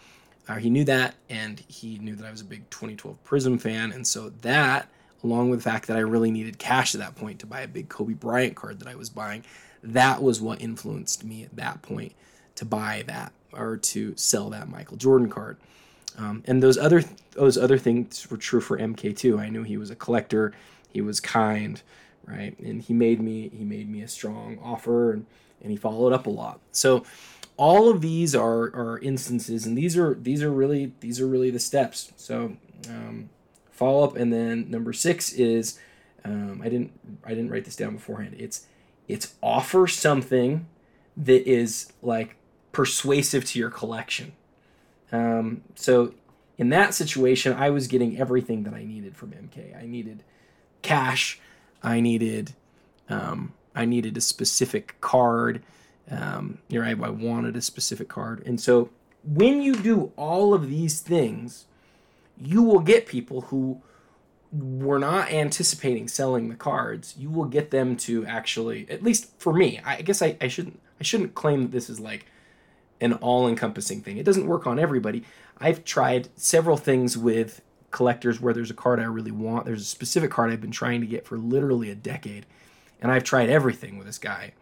Uh, 0.46 0.56
he 0.56 0.68
knew 0.68 0.84
that, 0.84 1.14
and 1.30 1.58
he 1.68 1.98
knew 1.98 2.14
that 2.16 2.26
I 2.26 2.30
was 2.30 2.42
a 2.42 2.44
big 2.44 2.68
2012 2.70 3.24
Prism 3.24 3.58
fan, 3.58 3.92
and 3.92 4.06
so 4.06 4.30
that, 4.42 4.88
along 5.24 5.48
with 5.48 5.60
the 5.60 5.70
fact 5.70 5.86
that 5.86 5.96
I 5.96 6.00
really 6.00 6.30
needed 6.30 6.58
cash 6.58 6.94
at 6.94 7.00
that 7.00 7.14
point 7.14 7.38
to 7.40 7.46
buy 7.46 7.62
a 7.62 7.68
big 7.68 7.88
Kobe 7.88 8.12
Bryant 8.12 8.56
card 8.56 8.80
that 8.80 8.88
I 8.88 8.96
was 8.96 9.08
buying, 9.08 9.44
that 9.82 10.22
was 10.22 10.40
what 10.40 10.60
influenced 10.60 11.24
me 11.24 11.44
at 11.44 11.56
that 11.56 11.80
point 11.80 12.12
to 12.56 12.64
buy 12.64 13.04
that 13.06 13.32
or 13.52 13.76
to 13.76 14.14
sell 14.16 14.50
that 14.50 14.68
Michael 14.68 14.96
Jordan 14.96 15.30
card. 15.30 15.56
Um, 16.18 16.42
and 16.46 16.62
those 16.62 16.78
other 16.78 17.04
those 17.32 17.58
other 17.58 17.78
things 17.78 18.30
were 18.30 18.36
true 18.36 18.60
for 18.60 18.78
MK 18.78 19.16
too. 19.16 19.38
I 19.38 19.48
knew 19.48 19.62
he 19.62 19.76
was 19.76 19.90
a 19.90 19.96
collector. 19.96 20.52
He 20.88 21.00
was 21.00 21.20
kind, 21.20 21.80
right? 22.24 22.58
And 22.58 22.82
he 22.82 22.94
made 22.94 23.20
me 23.20 23.50
he 23.50 23.64
made 23.64 23.88
me 23.90 24.02
a 24.02 24.08
strong 24.08 24.58
offer, 24.62 25.12
and, 25.12 25.26
and 25.60 25.70
he 25.70 25.76
followed 25.76 26.12
up 26.12 26.26
a 26.26 26.30
lot. 26.30 26.60
So 26.72 27.04
all 27.56 27.90
of 27.90 28.00
these 28.00 28.34
are 28.34 28.74
are 28.74 28.98
instances, 29.00 29.66
and 29.66 29.76
these 29.76 29.96
are 29.96 30.14
these 30.14 30.42
are 30.42 30.50
really 30.50 30.92
these 31.00 31.20
are 31.20 31.26
really 31.26 31.50
the 31.50 31.58
steps. 31.60 32.12
So 32.16 32.56
um, 32.88 33.28
follow 33.70 34.04
up, 34.04 34.16
and 34.16 34.32
then 34.32 34.70
number 34.70 34.94
six 34.94 35.32
is 35.32 35.78
um, 36.24 36.60
I 36.62 36.68
didn't 36.68 36.92
I 37.24 37.30
didn't 37.30 37.50
write 37.50 37.66
this 37.66 37.76
down 37.76 37.94
beforehand. 37.94 38.36
It's 38.38 38.66
it's 39.06 39.34
offer 39.42 39.86
something 39.86 40.66
that 41.16 41.48
is 41.48 41.92
like 42.02 42.36
persuasive 42.76 43.42
to 43.44 43.58
your 43.58 43.70
collection 43.70 44.32
um, 45.12 45.62
so 45.74 46.12
in 46.58 46.70
that 46.70 46.94
situation, 46.94 47.52
I 47.52 47.70
was 47.70 47.86
getting 47.86 48.18
everything 48.18 48.64
that 48.64 48.74
I 48.74 48.84
needed 48.84 49.16
from 49.16 49.32
MK. 49.32 49.80
I 49.80 49.86
needed 49.86 50.24
cash. 50.82 51.38
I 51.82 52.00
needed 52.00 52.54
um, 53.08 53.52
I 53.74 53.84
needed 53.84 54.16
a 54.16 54.20
specific 54.20 54.96
card. 55.00 55.62
Um, 56.10 56.58
you 56.68 56.80
know, 56.80 56.86
I, 56.86 56.90
I 56.90 57.10
wanted 57.10 57.56
a 57.56 57.60
specific 57.60 58.08
card, 58.08 58.42
and 58.46 58.60
so 58.60 58.90
when 59.22 59.60
you 59.60 59.74
do 59.74 60.12
all 60.16 60.54
of 60.54 60.68
these 60.68 61.00
things, 61.00 61.66
you 62.40 62.62
will 62.62 62.80
get 62.80 63.06
people 63.06 63.42
who 63.42 63.82
were 64.52 64.98
not 64.98 65.30
anticipating 65.30 66.08
selling 66.08 66.48
the 66.48 66.54
cards. 66.54 67.14
You 67.18 67.28
will 67.28 67.44
get 67.44 67.70
them 67.70 67.96
to 67.98 68.24
actually, 68.26 68.86
at 68.88 69.02
least 69.02 69.30
for 69.38 69.52
me, 69.52 69.80
I 69.84 70.02
guess 70.02 70.22
I, 70.22 70.36
I 70.40 70.48
shouldn't 70.48 70.80
I 71.00 71.04
shouldn't 71.04 71.34
claim 71.34 71.62
that 71.62 71.72
this 71.72 71.90
is 71.90 72.00
like 72.00 72.26
an 73.00 73.14
all 73.14 73.48
encompassing 73.48 74.00
thing. 74.00 74.16
It 74.16 74.24
doesn't 74.24 74.46
work 74.46 74.66
on 74.66 74.78
everybody. 74.78 75.24
I've 75.58 75.84
tried 75.84 76.28
several 76.36 76.76
things 76.76 77.16
with 77.16 77.62
collectors 77.90 78.40
where 78.40 78.52
there's 78.52 78.70
a 78.70 78.74
card 78.74 79.00
I 79.00 79.04
really 79.04 79.30
want. 79.30 79.64
There's 79.64 79.82
a 79.82 79.86
specific 79.86 80.30
card 80.30 80.50
I've 80.50 80.60
been 80.60 80.70
trying 80.70 81.00
to 81.00 81.06
get 81.06 81.26
for 81.26 81.38
literally 81.38 81.90
a 81.90 81.94
decade. 81.94 82.46
And 83.00 83.12
I've 83.12 83.24
tried 83.24 83.48
everything 83.48 83.98
with 83.98 84.06
this 84.06 84.18
guy. 84.18 84.52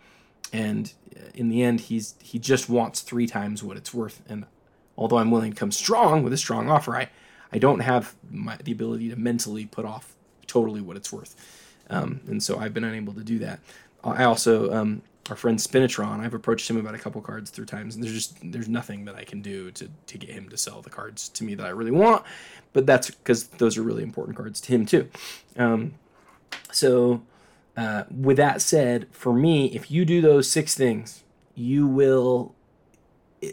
And 0.52 0.92
uh, 1.16 1.30
in 1.34 1.48
the 1.48 1.62
end, 1.62 1.80
he's 1.80 2.14
he 2.20 2.38
just 2.38 2.68
wants 2.68 3.00
three 3.00 3.26
times 3.26 3.62
what 3.62 3.76
it's 3.76 3.94
worth. 3.94 4.22
And 4.28 4.46
although 4.96 5.18
I'm 5.18 5.30
willing 5.30 5.52
to 5.52 5.58
come 5.58 5.72
strong 5.72 6.22
with 6.22 6.32
a 6.32 6.36
strong 6.36 6.70
offer, 6.70 6.96
I, 6.96 7.10
I 7.52 7.58
don't 7.58 7.80
have 7.80 8.14
my, 8.30 8.56
the 8.56 8.72
ability 8.72 9.08
to 9.10 9.16
mentally 9.16 9.66
put 9.66 9.84
off 9.84 10.14
totally 10.46 10.80
what 10.80 10.96
it's 10.96 11.12
worth. 11.12 11.34
Um, 11.90 12.20
and 12.26 12.42
so 12.42 12.58
I've 12.58 12.74
been 12.74 12.84
unable 12.84 13.14
to 13.14 13.24
do 13.24 13.38
that. 13.40 13.60
I 14.02 14.24
also 14.24 14.72
um, 14.72 15.02
our 15.30 15.36
friend 15.36 15.58
Spinatron, 15.58 16.20
I've 16.20 16.34
approached 16.34 16.68
him 16.68 16.76
about 16.76 16.94
a 16.94 16.98
couple 16.98 17.20
cards 17.20 17.50
through 17.50 17.66
times, 17.66 17.94
and 17.94 18.04
there's 18.04 18.14
just 18.14 18.36
there's 18.42 18.68
nothing 18.68 19.04
that 19.06 19.16
I 19.16 19.24
can 19.24 19.40
do 19.40 19.70
to 19.72 19.88
to 20.06 20.18
get 20.18 20.30
him 20.30 20.48
to 20.50 20.56
sell 20.56 20.82
the 20.82 20.90
cards 20.90 21.28
to 21.30 21.44
me 21.44 21.54
that 21.54 21.66
I 21.66 21.70
really 21.70 21.90
want. 21.90 22.24
But 22.72 22.86
that's 22.86 23.10
because 23.10 23.48
those 23.48 23.78
are 23.78 23.82
really 23.82 24.02
important 24.02 24.36
cards 24.36 24.60
to 24.62 24.72
him 24.72 24.86
too. 24.86 25.08
Um, 25.56 25.94
so, 26.72 27.22
uh, 27.76 28.04
with 28.10 28.36
that 28.36 28.60
said, 28.60 29.06
for 29.12 29.32
me, 29.32 29.66
if 29.66 29.90
you 29.90 30.04
do 30.04 30.20
those 30.20 30.50
six 30.50 30.74
things, 30.74 31.24
you 31.54 31.86
will 31.86 32.54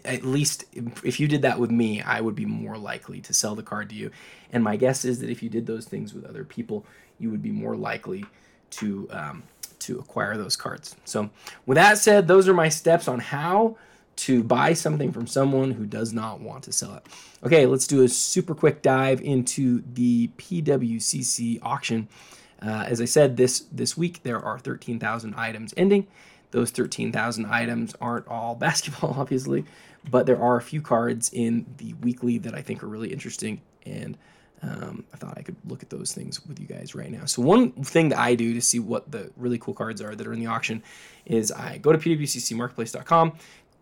at 0.06 0.24
least 0.24 0.66
if 1.04 1.20
you 1.20 1.28
did 1.28 1.42
that 1.42 1.60
with 1.60 1.72
me, 1.72 2.02
I 2.02 2.22
would 2.22 2.36
be 2.36 2.46
more 2.46 2.78
likely 2.78 3.22
to 3.22 3.34
sell 3.34 3.56
the 3.56 3.64
card 3.64 3.90
to 3.90 3.96
you. 3.96 4.12
And 4.52 4.64
my 4.64 4.76
guess 4.76 5.06
is 5.06 5.20
that 5.20 5.30
if 5.30 5.44
you 5.44 5.50
did 5.50 5.66
those 5.66 5.86
things 5.86 6.14
with 6.14 6.26
other 6.26 6.44
people, 6.44 6.86
you 7.20 7.30
would 7.30 7.42
be 7.42 7.52
more 7.52 7.76
likely 7.76 8.26
to 8.72 9.08
um, 9.12 9.44
to 9.82 10.00
acquire 10.00 10.38
those 10.38 10.56
cards. 10.56 10.96
So, 11.06 11.30
with 11.66 11.76
that 11.76 11.98
said, 11.98 12.28
those 12.28 12.48
are 12.48 12.54
my 12.54 12.70
steps 12.70 13.08
on 13.08 13.20
how 13.20 13.78
to 14.18 14.44
buy 14.44 14.74
something 14.74 15.12
from 15.12 15.26
someone 15.26 15.72
who 15.72 15.86
does 15.86 16.14
not 16.14 16.40
want 16.40 16.64
to 16.64 16.72
sell 16.72 16.96
it. 16.96 17.06
Okay, 17.44 17.66
let's 17.66 17.88
do 17.88 18.04
a 18.04 18.08
super 18.08 18.54
quick 18.54 18.82
dive 18.82 19.22
into 19.22 19.84
the 19.94 20.30
PWCC 20.38 21.60
auction. 21.64 22.08
Uh, 22.62 22.86
as 22.88 23.02
I 23.02 23.06
said, 23.06 23.38
this 23.38 23.62
this 23.72 23.98
week 23.98 24.22
there 24.24 24.40
are 24.40 24.60
13,000 24.60 25.34
items 25.36 25.74
ending. 25.76 26.08
Those 26.52 26.70
13,000 26.70 27.46
items 27.46 27.96
aren't 28.00 28.28
all 28.28 28.56
basketball, 28.68 29.16
obviously, 29.18 29.66
but 30.10 30.26
there 30.26 30.42
are 30.42 30.58
a 30.58 30.62
few 30.62 30.82
cards 30.82 31.32
in 31.34 31.66
the 31.78 31.94
weekly 31.94 32.38
that 32.40 32.54
I 32.54 32.62
think 32.62 32.84
are 32.84 32.88
really 32.88 33.12
interesting 33.12 33.62
and 33.86 34.18
um, 34.64 35.04
I 35.14 35.18
thought 35.18 35.38
I 35.38 35.42
could 35.42 35.56
look 35.68 35.82
at 35.82 35.90
those 35.90 36.14
things 36.14 36.46
with 36.46 36.60
you 36.60 36.68
guys 36.68 36.94
right 36.94 37.12
now. 37.12 37.26
So 37.26 37.42
one 37.42 37.72
thing 37.72 38.10
that 38.10 38.20
I 38.20 38.36
do 38.36 38.54
to 38.54 38.62
see 38.62 38.80
what 38.80 39.12
the 39.12 39.32
really 39.36 39.58
cool 39.58 39.74
cards 39.74 40.02
are 40.02 40.16
that 40.16 40.28
are 40.28 40.34
in 40.34 40.40
the 40.40 40.46
auction 40.48 40.84
is 41.26 41.52
I 41.52 41.80
go 41.80 41.92
to 41.92 41.98
pwccmarketplace.com, 41.98 43.34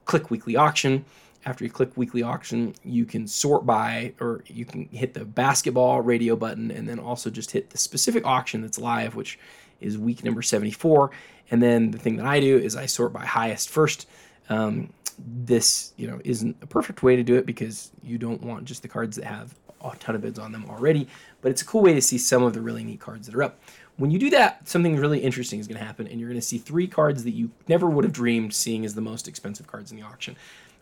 click 0.06 0.32
weekly 0.32 0.56
auction. 0.56 1.04
After 1.46 1.64
you 1.64 1.70
click 1.70 1.96
weekly 1.96 2.22
auction, 2.22 2.76
you 2.84 3.06
can 3.06 3.28
sort 3.28 3.66
by, 3.66 4.14
or 4.20 4.44
you 4.48 4.66
can 4.66 4.90
hit 4.90 5.14
the 5.14 5.24
basketball 5.24 6.02
radio 6.02 6.36
button, 6.36 6.70
and 6.72 6.88
then 6.88 7.00
also 7.00 7.30
just 7.30 7.52
hit 7.52 7.70
the 7.70 7.78
specific 7.78 8.26
auction 8.26 8.62
that's 8.62 8.78
live, 8.78 9.16
which 9.16 9.40
is 9.80 9.98
week 9.98 10.24
number 10.24 10.42
74. 10.42 11.12
And 11.52 11.64
then 11.64 11.92
the 11.92 11.98
thing 11.98 12.18
that 12.18 12.26
I 12.26 12.40
do 12.40 12.58
is 12.58 12.76
I 12.76 12.86
sort 12.86 13.14
by 13.14 13.26
highest 13.26 13.70
first. 13.70 14.08
Um, 14.50 14.92
this, 15.18 15.94
you 15.98 16.08
know, 16.08 16.20
isn't 16.24 16.58
a 16.62 16.68
perfect 16.68 17.04
way 17.04 17.16
to 17.16 17.24
do 17.24 17.36
it 17.36 17.46
because 17.46 17.92
you 18.04 18.18
don't 18.18 18.42
want 18.42 18.66
just 18.66 18.82
the 18.82 18.88
cards 18.88 19.16
that 19.18 19.26
have 19.26 19.54
a 19.84 19.96
ton 19.98 20.16
of 20.16 20.22
bids 20.22 20.40
on 20.40 20.52
them 20.52 20.66
already, 20.70 21.08
but 21.42 21.52
it's 21.52 21.62
a 21.62 21.66
cool 21.66 21.82
way 21.82 21.94
to 21.94 22.02
see 22.02 22.18
some 22.18 22.44
of 22.44 22.54
the 22.54 22.62
really 22.62 22.84
neat 22.84 23.00
cards 23.00 23.28
that 23.28 23.36
are 23.36 23.44
up. 23.44 23.60
When 23.98 24.12
you 24.12 24.20
do 24.20 24.30
that, 24.30 24.68
something 24.68 24.96
really 24.96 25.20
interesting 25.20 25.60
is 25.60 25.68
going 25.68 25.80
to 25.80 25.86
happen, 25.86 26.08
and 26.08 26.20
you're 26.20 26.30
going 26.30 26.40
to 26.40 26.46
see 26.46 26.58
three 26.58 26.88
cards 26.88 27.24
that 27.26 27.32
you 27.32 27.52
never 27.68 27.90
would 27.90 28.06
have 28.06 28.14
dreamed 28.14 28.54
seeing 28.54 28.86
as 28.86 28.96
the 28.96 29.02
most 29.02 29.28
expensive 29.28 29.68
cards 29.68 29.92
in 29.92 29.98
the 29.98 30.04
auction. 30.04 30.38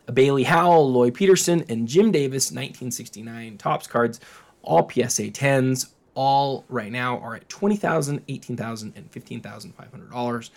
A 0.06 0.12
Bailey 0.12 0.44
Howell, 0.44 0.90
Lloyd 0.92 1.14
Peterson, 1.14 1.64
and 1.68 1.88
Jim 1.88 2.12
Davis 2.12 2.50
1969 2.50 3.58
Topps 3.58 3.86
cards, 3.86 4.20
all 4.62 4.88
PSA 4.88 5.30
10s, 5.30 5.90
all 6.14 6.64
right 6.68 6.92
now 6.92 7.18
are 7.18 7.34
at 7.34 7.48
$20,000, 7.48 8.20
$18,000, 8.20 8.96
and 8.96 9.10
$15,500. 9.10 10.50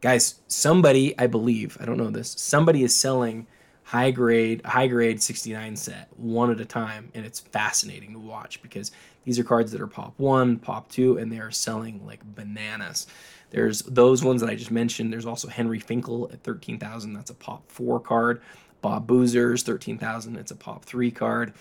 Guys, 0.00 0.40
somebody, 0.48 1.16
I 1.18 1.26
believe, 1.26 1.76
I 1.80 1.84
don't 1.84 1.96
know 1.96 2.10
this, 2.10 2.30
somebody 2.32 2.82
is 2.82 2.94
selling– 2.94 3.46
high 3.90 4.12
grade 4.12 4.64
high 4.64 4.86
grade 4.86 5.20
69 5.20 5.74
set 5.74 6.08
one 6.16 6.48
at 6.52 6.60
a 6.60 6.64
time 6.64 7.10
and 7.12 7.26
it's 7.26 7.40
fascinating 7.40 8.12
to 8.12 8.20
watch 8.20 8.62
because 8.62 8.92
these 9.24 9.36
are 9.36 9.42
cards 9.42 9.72
that 9.72 9.80
are 9.80 9.88
pop 9.88 10.14
1 10.16 10.58
pop 10.58 10.88
2 10.90 11.18
and 11.18 11.32
they 11.32 11.40
are 11.40 11.50
selling 11.50 12.06
like 12.06 12.20
bananas. 12.36 13.08
There's 13.50 13.82
those 13.82 14.22
ones 14.22 14.42
that 14.42 14.48
i 14.48 14.54
just 14.54 14.70
mentioned. 14.70 15.12
There's 15.12 15.26
also 15.26 15.48
henry 15.48 15.80
finkel 15.80 16.30
at 16.32 16.44
13000 16.44 17.14
that's 17.14 17.30
a 17.30 17.34
pop 17.34 17.68
4 17.68 17.98
card. 17.98 18.42
Bob 18.80 19.08
boozers 19.08 19.64
13000 19.64 20.36
it's 20.36 20.52
a 20.52 20.56
pop 20.56 20.84
3 20.84 21.10
card. 21.10 21.52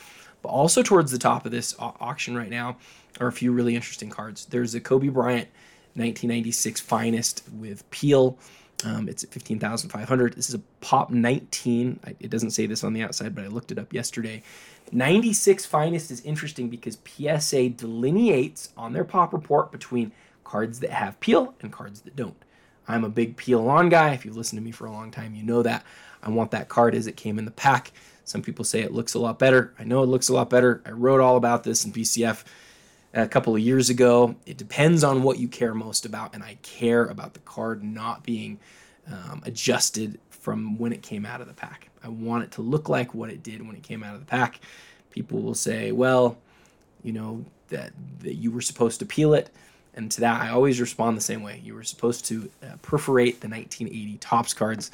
But 0.43 0.49
also 0.49 0.83
towards 0.83 1.11
the 1.11 1.17
top 1.17 1.47
of 1.47 1.51
this 1.51 1.75
auction 1.79 2.35
right 2.35 2.51
now 2.51 2.77
are 3.19 3.27
a 3.27 3.31
few 3.31 3.51
really 3.51 3.73
interesting 3.73 4.11
cards. 4.11 4.45
There's 4.45 4.75
a 4.75 4.79
kobe 4.79 5.07
bryant 5.07 5.47
1996 5.95 6.79
finest 6.79 7.41
with 7.53 7.89
peel 7.89 8.37
um, 8.85 9.09
it's 9.09 9.23
at 9.23 9.31
15,500. 9.31 10.33
This 10.33 10.49
is 10.49 10.55
a 10.55 10.61
pop 10.81 11.09
19. 11.09 11.99
it 12.19 12.29
doesn't 12.29 12.51
say 12.51 12.65
this 12.65 12.83
on 12.83 12.93
the 12.93 13.03
outside, 13.03 13.35
but 13.35 13.43
I 13.43 13.47
looked 13.47 13.71
it 13.71 13.79
up 13.79 13.93
yesterday. 13.93 14.41
96 14.91 15.65
finest 15.65 16.11
is 16.11 16.21
interesting 16.21 16.69
because 16.69 16.97
PSA 17.05 17.69
delineates 17.69 18.69
on 18.77 18.93
their 18.93 19.03
pop 19.03 19.33
report 19.33 19.71
between 19.71 20.11
cards 20.43 20.79
that 20.79 20.91
have 20.91 21.19
peel 21.19 21.53
and 21.61 21.71
cards 21.71 22.01
that 22.01 22.15
don't. 22.15 22.35
I'm 22.87 23.03
a 23.03 23.09
big 23.09 23.37
peel 23.37 23.67
on 23.69 23.89
guy. 23.89 24.13
If 24.13 24.25
you've 24.25 24.37
listened 24.37 24.59
to 24.59 24.63
me 24.63 24.71
for 24.71 24.87
a 24.87 24.91
long 24.91 25.11
time, 25.11 25.35
you 25.35 25.43
know 25.43 25.61
that. 25.61 25.83
I 26.23 26.29
want 26.29 26.51
that 26.51 26.69
card 26.69 26.95
as 26.95 27.05
it 27.05 27.15
came 27.15 27.37
in 27.37 27.45
the 27.45 27.51
pack. 27.51 27.91
Some 28.23 28.41
people 28.41 28.65
say 28.65 28.81
it 28.81 28.93
looks 28.93 29.13
a 29.13 29.19
lot 29.19 29.39
better. 29.39 29.73
I 29.77 29.83
know 29.83 30.03
it 30.03 30.07
looks 30.07 30.29
a 30.29 30.33
lot 30.33 30.49
better. 30.49 30.81
I 30.85 30.91
wrote 30.91 31.21
all 31.21 31.37
about 31.37 31.63
this 31.63 31.85
in 31.85 31.91
BCF 31.91 32.43
a 33.13 33.27
couple 33.27 33.55
of 33.55 33.61
years 33.61 33.89
ago. 33.89 34.35
It 34.45 34.57
depends 34.57 35.03
on 35.03 35.23
what 35.23 35.39
you 35.39 35.47
care 35.47 35.73
most 35.73 36.05
about, 36.05 36.33
and 36.33 36.43
I 36.43 36.57
care 36.61 37.05
about 37.05 37.33
the 37.33 37.39
card 37.41 37.83
not 37.83 38.23
being 38.23 38.59
um, 39.11 39.41
adjusted 39.45 40.19
from 40.29 40.77
when 40.77 40.93
it 40.93 41.01
came 41.01 41.25
out 41.25 41.41
of 41.41 41.47
the 41.47 41.53
pack. 41.53 41.89
I 42.03 42.07
want 42.09 42.43
it 42.43 42.51
to 42.51 42.61
look 42.61 42.87
like 42.89 43.13
what 43.13 43.29
it 43.29 43.43
did 43.43 43.65
when 43.65 43.75
it 43.75 43.83
came 43.83 44.03
out 44.03 44.13
of 44.13 44.19
the 44.19 44.25
pack. 44.25 44.59
People 45.11 45.41
will 45.41 45.55
say, 45.55 45.91
well, 45.91 46.37
you 47.03 47.11
know, 47.11 47.43
that, 47.69 47.91
that 48.19 48.35
you 48.35 48.51
were 48.51 48.61
supposed 48.61 48.99
to 48.99 49.05
peel 49.05 49.33
it. 49.33 49.49
And 49.95 50.11
to 50.11 50.21
that, 50.21 50.41
I 50.41 50.49
always 50.49 50.79
respond 50.79 51.17
the 51.17 51.21
same 51.21 51.43
way. 51.43 51.61
You 51.63 51.73
were 51.73 51.83
supposed 51.83 52.25
to 52.27 52.49
uh, 52.63 52.75
perforate 52.81 53.41
the 53.41 53.49
1980 53.49 54.17
Topps 54.17 54.53
cards. 54.53 54.91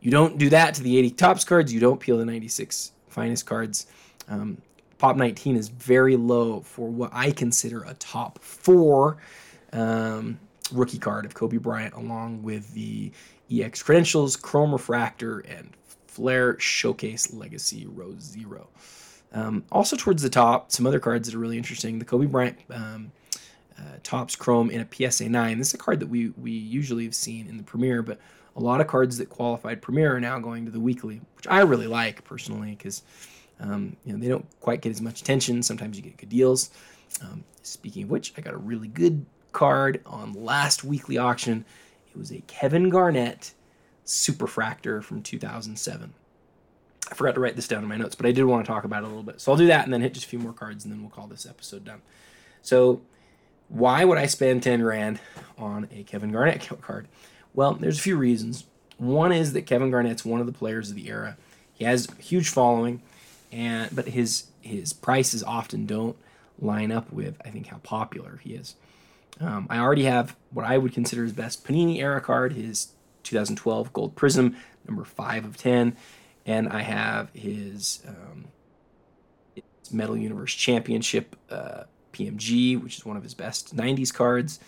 You 0.00 0.10
don't 0.10 0.36
do 0.38 0.48
that 0.50 0.74
to 0.74 0.82
the 0.82 0.98
80 0.98 1.10
Topps 1.10 1.44
cards. 1.44 1.72
You 1.72 1.80
don't 1.80 2.00
peel 2.00 2.18
the 2.18 2.24
96 2.24 2.92
finest 3.08 3.46
cards. 3.46 3.86
Um, 4.28 4.58
Pop 5.02 5.16
19 5.16 5.56
is 5.56 5.66
very 5.66 6.14
low 6.14 6.60
for 6.60 6.88
what 6.88 7.10
I 7.12 7.32
consider 7.32 7.82
a 7.82 7.94
top 7.94 8.38
four 8.38 9.16
um, 9.72 10.38
rookie 10.70 11.00
card 11.00 11.24
of 11.24 11.34
Kobe 11.34 11.56
Bryant, 11.56 11.94
along 11.94 12.44
with 12.44 12.72
the 12.72 13.10
EX 13.50 13.82
Credentials, 13.82 14.36
Chrome 14.36 14.70
Refractor, 14.70 15.40
and 15.40 15.72
Flair 16.06 16.56
Showcase 16.60 17.34
Legacy 17.34 17.84
Row 17.84 18.14
Zero. 18.20 18.68
Um, 19.32 19.64
also, 19.72 19.96
towards 19.96 20.22
the 20.22 20.30
top, 20.30 20.70
some 20.70 20.86
other 20.86 21.00
cards 21.00 21.28
that 21.28 21.34
are 21.34 21.40
really 21.40 21.58
interesting. 21.58 21.98
The 21.98 22.04
Kobe 22.04 22.26
Bryant 22.26 22.58
um, 22.70 23.10
uh, 23.76 23.96
Topps 24.04 24.36
Chrome 24.36 24.70
in 24.70 24.86
a 24.88 25.10
PSA 25.10 25.28
9. 25.28 25.58
This 25.58 25.70
is 25.70 25.74
a 25.74 25.78
card 25.78 25.98
that 25.98 26.10
we, 26.10 26.28
we 26.40 26.52
usually 26.52 27.02
have 27.02 27.16
seen 27.16 27.48
in 27.48 27.56
the 27.56 27.64
Premier, 27.64 28.02
but 28.02 28.20
a 28.54 28.60
lot 28.60 28.80
of 28.80 28.86
cards 28.86 29.18
that 29.18 29.28
qualified 29.28 29.82
Premier 29.82 30.14
are 30.14 30.20
now 30.20 30.38
going 30.38 30.64
to 30.64 30.70
the 30.70 30.78
weekly, 30.78 31.20
which 31.34 31.48
I 31.48 31.62
really 31.62 31.88
like 31.88 32.22
personally 32.22 32.76
because 32.76 33.02
um, 33.62 33.96
you 34.04 34.12
know 34.12 34.18
they 34.18 34.28
don't 34.28 34.46
quite 34.60 34.80
get 34.80 34.90
as 34.90 35.00
much 35.00 35.20
attention. 35.20 35.62
Sometimes 35.62 35.96
you 35.96 36.02
get 36.02 36.16
good 36.16 36.28
deals. 36.28 36.70
Um, 37.22 37.44
speaking 37.62 38.04
of 38.04 38.10
which, 38.10 38.32
I 38.36 38.40
got 38.40 38.54
a 38.54 38.58
really 38.58 38.88
good 38.88 39.24
card 39.52 40.00
on 40.06 40.32
last 40.32 40.84
weekly 40.84 41.18
auction. 41.18 41.64
It 42.10 42.18
was 42.18 42.32
a 42.32 42.40
Kevin 42.40 42.90
Garnett 42.90 43.54
Superfractor 44.04 45.02
from 45.02 45.22
2007. 45.22 46.12
I 47.10 47.14
forgot 47.14 47.34
to 47.34 47.40
write 47.40 47.56
this 47.56 47.68
down 47.68 47.82
in 47.82 47.88
my 47.88 47.96
notes, 47.96 48.14
but 48.14 48.26
I 48.26 48.32
did 48.32 48.44
want 48.44 48.64
to 48.64 48.70
talk 48.70 48.84
about 48.84 49.02
it 49.02 49.06
a 49.06 49.08
little 49.08 49.22
bit. 49.22 49.40
So 49.40 49.52
I'll 49.52 49.58
do 49.58 49.66
that 49.66 49.84
and 49.84 49.92
then 49.92 50.00
hit 50.00 50.14
just 50.14 50.26
a 50.26 50.28
few 50.28 50.38
more 50.38 50.52
cards 50.52 50.84
and 50.84 50.92
then 50.92 51.00
we'll 51.00 51.10
call 51.10 51.26
this 51.26 51.46
episode 51.46 51.84
done. 51.84 52.00
So, 52.62 53.02
why 53.68 54.04
would 54.04 54.18
I 54.18 54.26
spend 54.26 54.62
10 54.62 54.80
grand 54.80 55.18
on 55.58 55.88
a 55.90 56.04
Kevin 56.04 56.32
Garnett 56.32 56.68
card? 56.80 57.08
Well, 57.54 57.74
there's 57.74 57.98
a 57.98 58.02
few 58.02 58.16
reasons. 58.16 58.64
One 58.98 59.32
is 59.32 59.52
that 59.52 59.62
Kevin 59.62 59.90
Garnett's 59.90 60.24
one 60.24 60.40
of 60.40 60.46
the 60.46 60.52
players 60.52 60.90
of 60.90 60.96
the 60.96 61.08
era. 61.08 61.36
He 61.72 61.84
has 61.84 62.08
a 62.08 62.22
huge 62.22 62.50
following, 62.50 63.02
and 63.52 63.94
but 63.94 64.08
his 64.08 64.46
his 64.60 64.92
prices 64.92 65.42
often 65.42 65.86
don't 65.86 66.16
line 66.58 66.90
up 66.90 67.12
with 67.12 67.36
I 67.44 67.50
think 67.50 67.66
how 67.68 67.78
popular 67.78 68.40
he 68.42 68.54
is. 68.54 68.74
Um, 69.40 69.66
I 69.70 69.78
already 69.78 70.04
have 70.04 70.36
what 70.50 70.64
I 70.64 70.78
would 70.78 70.92
consider 70.92 71.22
his 71.22 71.32
best 71.32 71.64
Panini 71.64 71.98
era 71.98 72.20
card, 72.20 72.52
his 72.52 72.88
2012 73.22 73.92
Gold 73.92 74.14
Prism, 74.14 74.56
number 74.86 75.04
five 75.04 75.44
of 75.44 75.56
ten, 75.56 75.96
and 76.46 76.68
I 76.68 76.82
have 76.82 77.30
his, 77.32 78.02
um, 78.06 78.46
his 79.54 79.92
Metal 79.92 80.16
Universe 80.16 80.54
Championship 80.54 81.36
uh, 81.50 81.84
PMG, 82.12 82.82
which 82.82 82.98
is 82.98 83.06
one 83.06 83.16
of 83.16 83.22
his 83.22 83.34
best 83.34 83.76
90s 83.76 84.12
cards. 84.12 84.60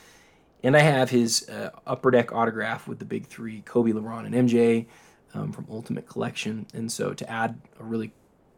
And 0.62 0.76
I 0.76 0.80
have 0.80 1.10
his 1.10 1.48
uh, 1.48 1.70
upper 1.86 2.10
deck 2.10 2.32
autograph 2.32 2.88
with 2.88 2.98
the 2.98 3.04
big 3.04 3.26
three 3.26 3.60
Kobe, 3.62 3.92
LeBron, 3.92 4.24
and 4.24 4.48
MJ 4.48 4.86
um, 5.34 5.52
from 5.52 5.66
Ultimate 5.70 6.08
Collection. 6.08 6.66
And 6.72 6.90
so 6.90 7.12
to 7.12 7.30
add 7.30 7.60
a 7.78 7.84
really 7.84 8.12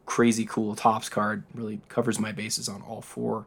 crazy 0.06 0.46
cool 0.46 0.74
Topps 0.74 1.08
card 1.08 1.44
really 1.54 1.80
covers 1.88 2.18
my 2.18 2.32
bases 2.32 2.68
on 2.68 2.82
all 2.82 3.02
four 3.02 3.44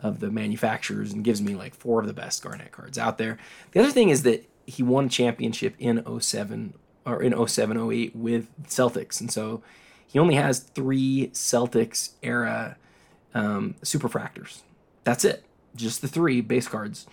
of 0.00 0.20
the 0.20 0.30
manufacturers 0.30 1.12
and 1.12 1.24
gives 1.24 1.42
me 1.42 1.54
like 1.54 1.74
four 1.74 2.00
of 2.00 2.06
the 2.06 2.12
best 2.12 2.42
Garnett 2.42 2.72
cards 2.72 2.98
out 2.98 3.18
there. 3.18 3.38
The 3.72 3.80
other 3.80 3.90
thing 3.90 4.08
is 4.08 4.22
that 4.22 4.48
he 4.66 4.82
won 4.82 5.06
a 5.06 5.08
championship 5.08 5.74
in 5.78 6.02
07 6.20 6.74
or 7.04 7.22
in 7.22 7.46
07 7.46 7.90
08 7.92 8.16
with 8.16 8.48
Celtics. 8.64 9.20
And 9.20 9.32
so 9.32 9.62
he 10.06 10.18
only 10.18 10.34
has 10.34 10.60
three 10.60 11.30
Celtics 11.32 12.12
era 12.22 12.76
um, 13.34 13.74
superfractors. 13.82 14.62
That's 15.04 15.24
it. 15.24 15.44
Just 15.74 16.02
the 16.02 16.08
three 16.08 16.40
base 16.40 16.68
cards. 16.68 17.06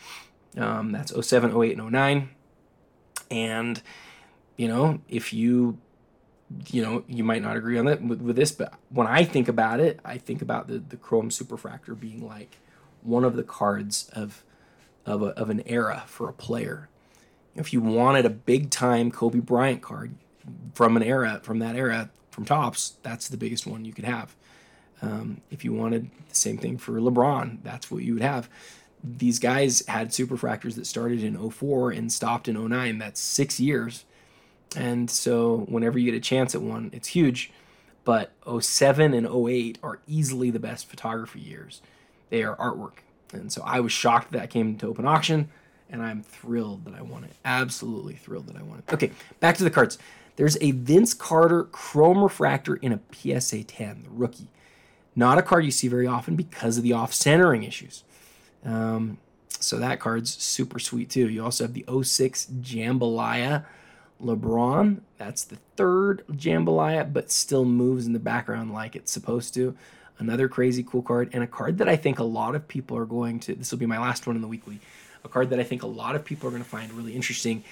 Um, 0.57 0.91
that's 0.91 1.13
07, 1.27 1.51
08, 1.61 1.77
and 1.77 1.91
09. 1.91 2.29
And, 3.29 3.81
you 4.57 4.67
know, 4.67 5.01
if 5.09 5.33
you, 5.33 5.77
you 6.67 6.81
know, 6.81 7.03
you 7.07 7.23
might 7.23 7.41
not 7.41 7.57
agree 7.57 7.77
on 7.77 7.85
that 7.85 8.01
with, 8.01 8.21
with 8.21 8.35
this, 8.35 8.51
but 8.51 8.73
when 8.89 9.07
I 9.07 9.23
think 9.23 9.47
about 9.47 9.79
it, 9.79 9.99
I 10.05 10.17
think 10.17 10.41
about 10.41 10.67
the, 10.67 10.79
the 10.79 10.97
Chrome 10.97 11.29
Superfractor 11.29 11.99
being 11.99 12.25
like 12.25 12.57
one 13.01 13.23
of 13.23 13.35
the 13.35 13.43
cards 13.43 14.09
of, 14.13 14.43
of, 15.05 15.21
a, 15.21 15.27
of 15.27 15.49
an 15.49 15.63
era 15.65 16.03
for 16.07 16.29
a 16.29 16.33
player. 16.33 16.89
If 17.55 17.73
you 17.73 17.81
wanted 17.81 18.25
a 18.25 18.29
big 18.29 18.69
time 18.69 19.11
Kobe 19.11 19.39
Bryant 19.39 19.81
card 19.81 20.15
from 20.73 20.97
an 20.97 21.03
era, 21.03 21.39
from 21.43 21.59
that 21.59 21.75
era, 21.75 22.09
from 22.31 22.45
Topps, 22.45 22.95
that's 23.03 23.29
the 23.29 23.37
biggest 23.37 23.65
one 23.65 23.85
you 23.85 23.93
could 23.93 24.05
have. 24.05 24.35
Um, 25.01 25.41
if 25.51 25.63
you 25.63 25.73
wanted 25.73 26.09
the 26.29 26.35
same 26.35 26.57
thing 26.57 26.77
for 26.77 26.93
LeBron, 26.93 27.59
that's 27.63 27.91
what 27.91 28.03
you 28.03 28.13
would 28.13 28.23
have 28.23 28.49
these 29.05 29.39
guys 29.39 29.83
had 29.87 30.09
superfractors 30.09 30.75
that 30.75 30.87
started 30.87 31.23
in 31.23 31.49
04 31.49 31.91
and 31.91 32.11
stopped 32.11 32.47
in 32.47 32.69
09. 32.69 32.97
That's 32.97 33.19
six 33.19 33.59
years. 33.59 34.05
And 34.75 35.09
so 35.09 35.65
whenever 35.67 35.97
you 35.97 36.11
get 36.11 36.17
a 36.17 36.21
chance 36.21 36.55
at 36.55 36.61
one, 36.61 36.89
it's 36.93 37.09
huge. 37.09 37.51
But 38.03 38.31
07 38.59 39.13
and 39.13 39.27
08 39.27 39.79
are 39.81 39.99
easily 40.07 40.51
the 40.51 40.59
best 40.59 40.87
photography 40.87 41.39
years. 41.39 41.81
They 42.29 42.43
are 42.43 42.55
artwork. 42.57 42.99
And 43.33 43.51
so 43.51 43.61
I 43.65 43.79
was 43.79 43.91
shocked 43.91 44.31
that 44.31 44.49
came 44.49 44.77
to 44.77 44.87
open 44.87 45.05
auction, 45.05 45.49
and 45.89 46.01
I'm 46.01 46.21
thrilled 46.21 46.85
that 46.85 46.93
I 46.93 47.01
won 47.01 47.23
it. 47.23 47.33
Absolutely 47.43 48.13
thrilled 48.13 48.47
that 48.47 48.55
I 48.55 48.63
won 48.63 48.79
it. 48.79 48.93
Okay, 48.93 49.11
back 49.39 49.57
to 49.57 49.63
the 49.63 49.71
cards. 49.71 49.97
There's 50.35 50.57
a 50.61 50.71
Vince 50.71 51.13
Carter 51.13 51.63
Chrome 51.63 52.21
Refractor 52.21 52.75
in 52.75 52.91
a 52.91 52.99
PSA 53.11 53.63
10, 53.63 54.03
the 54.03 54.09
rookie. 54.09 54.49
Not 55.15 55.37
a 55.37 55.41
card 55.41 55.65
you 55.65 55.71
see 55.71 55.87
very 55.87 56.07
often 56.07 56.35
because 56.35 56.77
of 56.77 56.83
the 56.83 56.93
off 56.93 57.13
centering 57.13 57.63
issues. 57.63 58.03
Um, 58.65 59.17
so 59.49 59.79
that 59.79 59.99
card's 59.99 60.35
super 60.35 60.79
sweet 60.79 61.09
too. 61.09 61.29
You 61.29 61.43
also 61.43 61.63
have 61.63 61.73
the 61.73 61.85
06 62.03 62.47
Jambalaya 62.61 63.65
LeBron. 64.21 65.01
That's 65.17 65.43
the 65.43 65.57
third 65.75 66.23
Jambalaya, 66.31 67.11
but 67.11 67.31
still 67.31 67.65
moves 67.65 68.05
in 68.05 68.13
the 68.13 68.19
background 68.19 68.73
like 68.73 68.95
it's 68.95 69.11
supposed 69.11 69.53
to. 69.55 69.75
Another 70.17 70.47
crazy 70.47 70.83
cool 70.83 71.01
card, 71.01 71.29
and 71.33 71.43
a 71.43 71.47
card 71.47 71.77
that 71.79 71.89
I 71.89 71.97
think 71.97 72.19
a 72.19 72.23
lot 72.23 72.55
of 72.55 72.67
people 72.67 72.97
are 72.97 73.05
going 73.05 73.39
to. 73.41 73.55
This 73.55 73.71
will 73.71 73.79
be 73.79 73.85
my 73.85 73.99
last 73.99 74.27
one 74.27 74.35
in 74.35 74.41
the 74.41 74.47
weekly. 74.47 74.79
A 75.25 75.27
card 75.27 75.49
that 75.49 75.59
I 75.59 75.63
think 75.63 75.83
a 75.83 75.87
lot 75.87 76.15
of 76.15 76.23
people 76.23 76.47
are 76.47 76.51
going 76.51 76.63
to 76.63 76.69
find 76.69 76.91
really 76.93 77.13
interesting. 77.13 77.63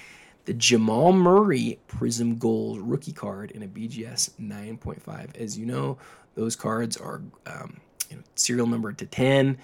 The 0.44 0.52
Jamal 0.52 1.12
Murray 1.12 1.78
Prism 1.88 2.36
Gold 2.36 2.80
rookie 2.82 3.12
card 3.12 3.50
in 3.52 3.62
a 3.62 3.66
BGS 3.66 4.32
9.5. 4.38 5.36
As 5.36 5.58
you 5.58 5.64
know, 5.64 5.96
those 6.34 6.54
cards 6.54 6.98
are 6.98 7.22
um, 7.46 7.80
you 8.10 8.16
know, 8.16 8.22
serial 8.34 8.66
number 8.66 8.92
to 8.92 9.06
10. 9.06 9.56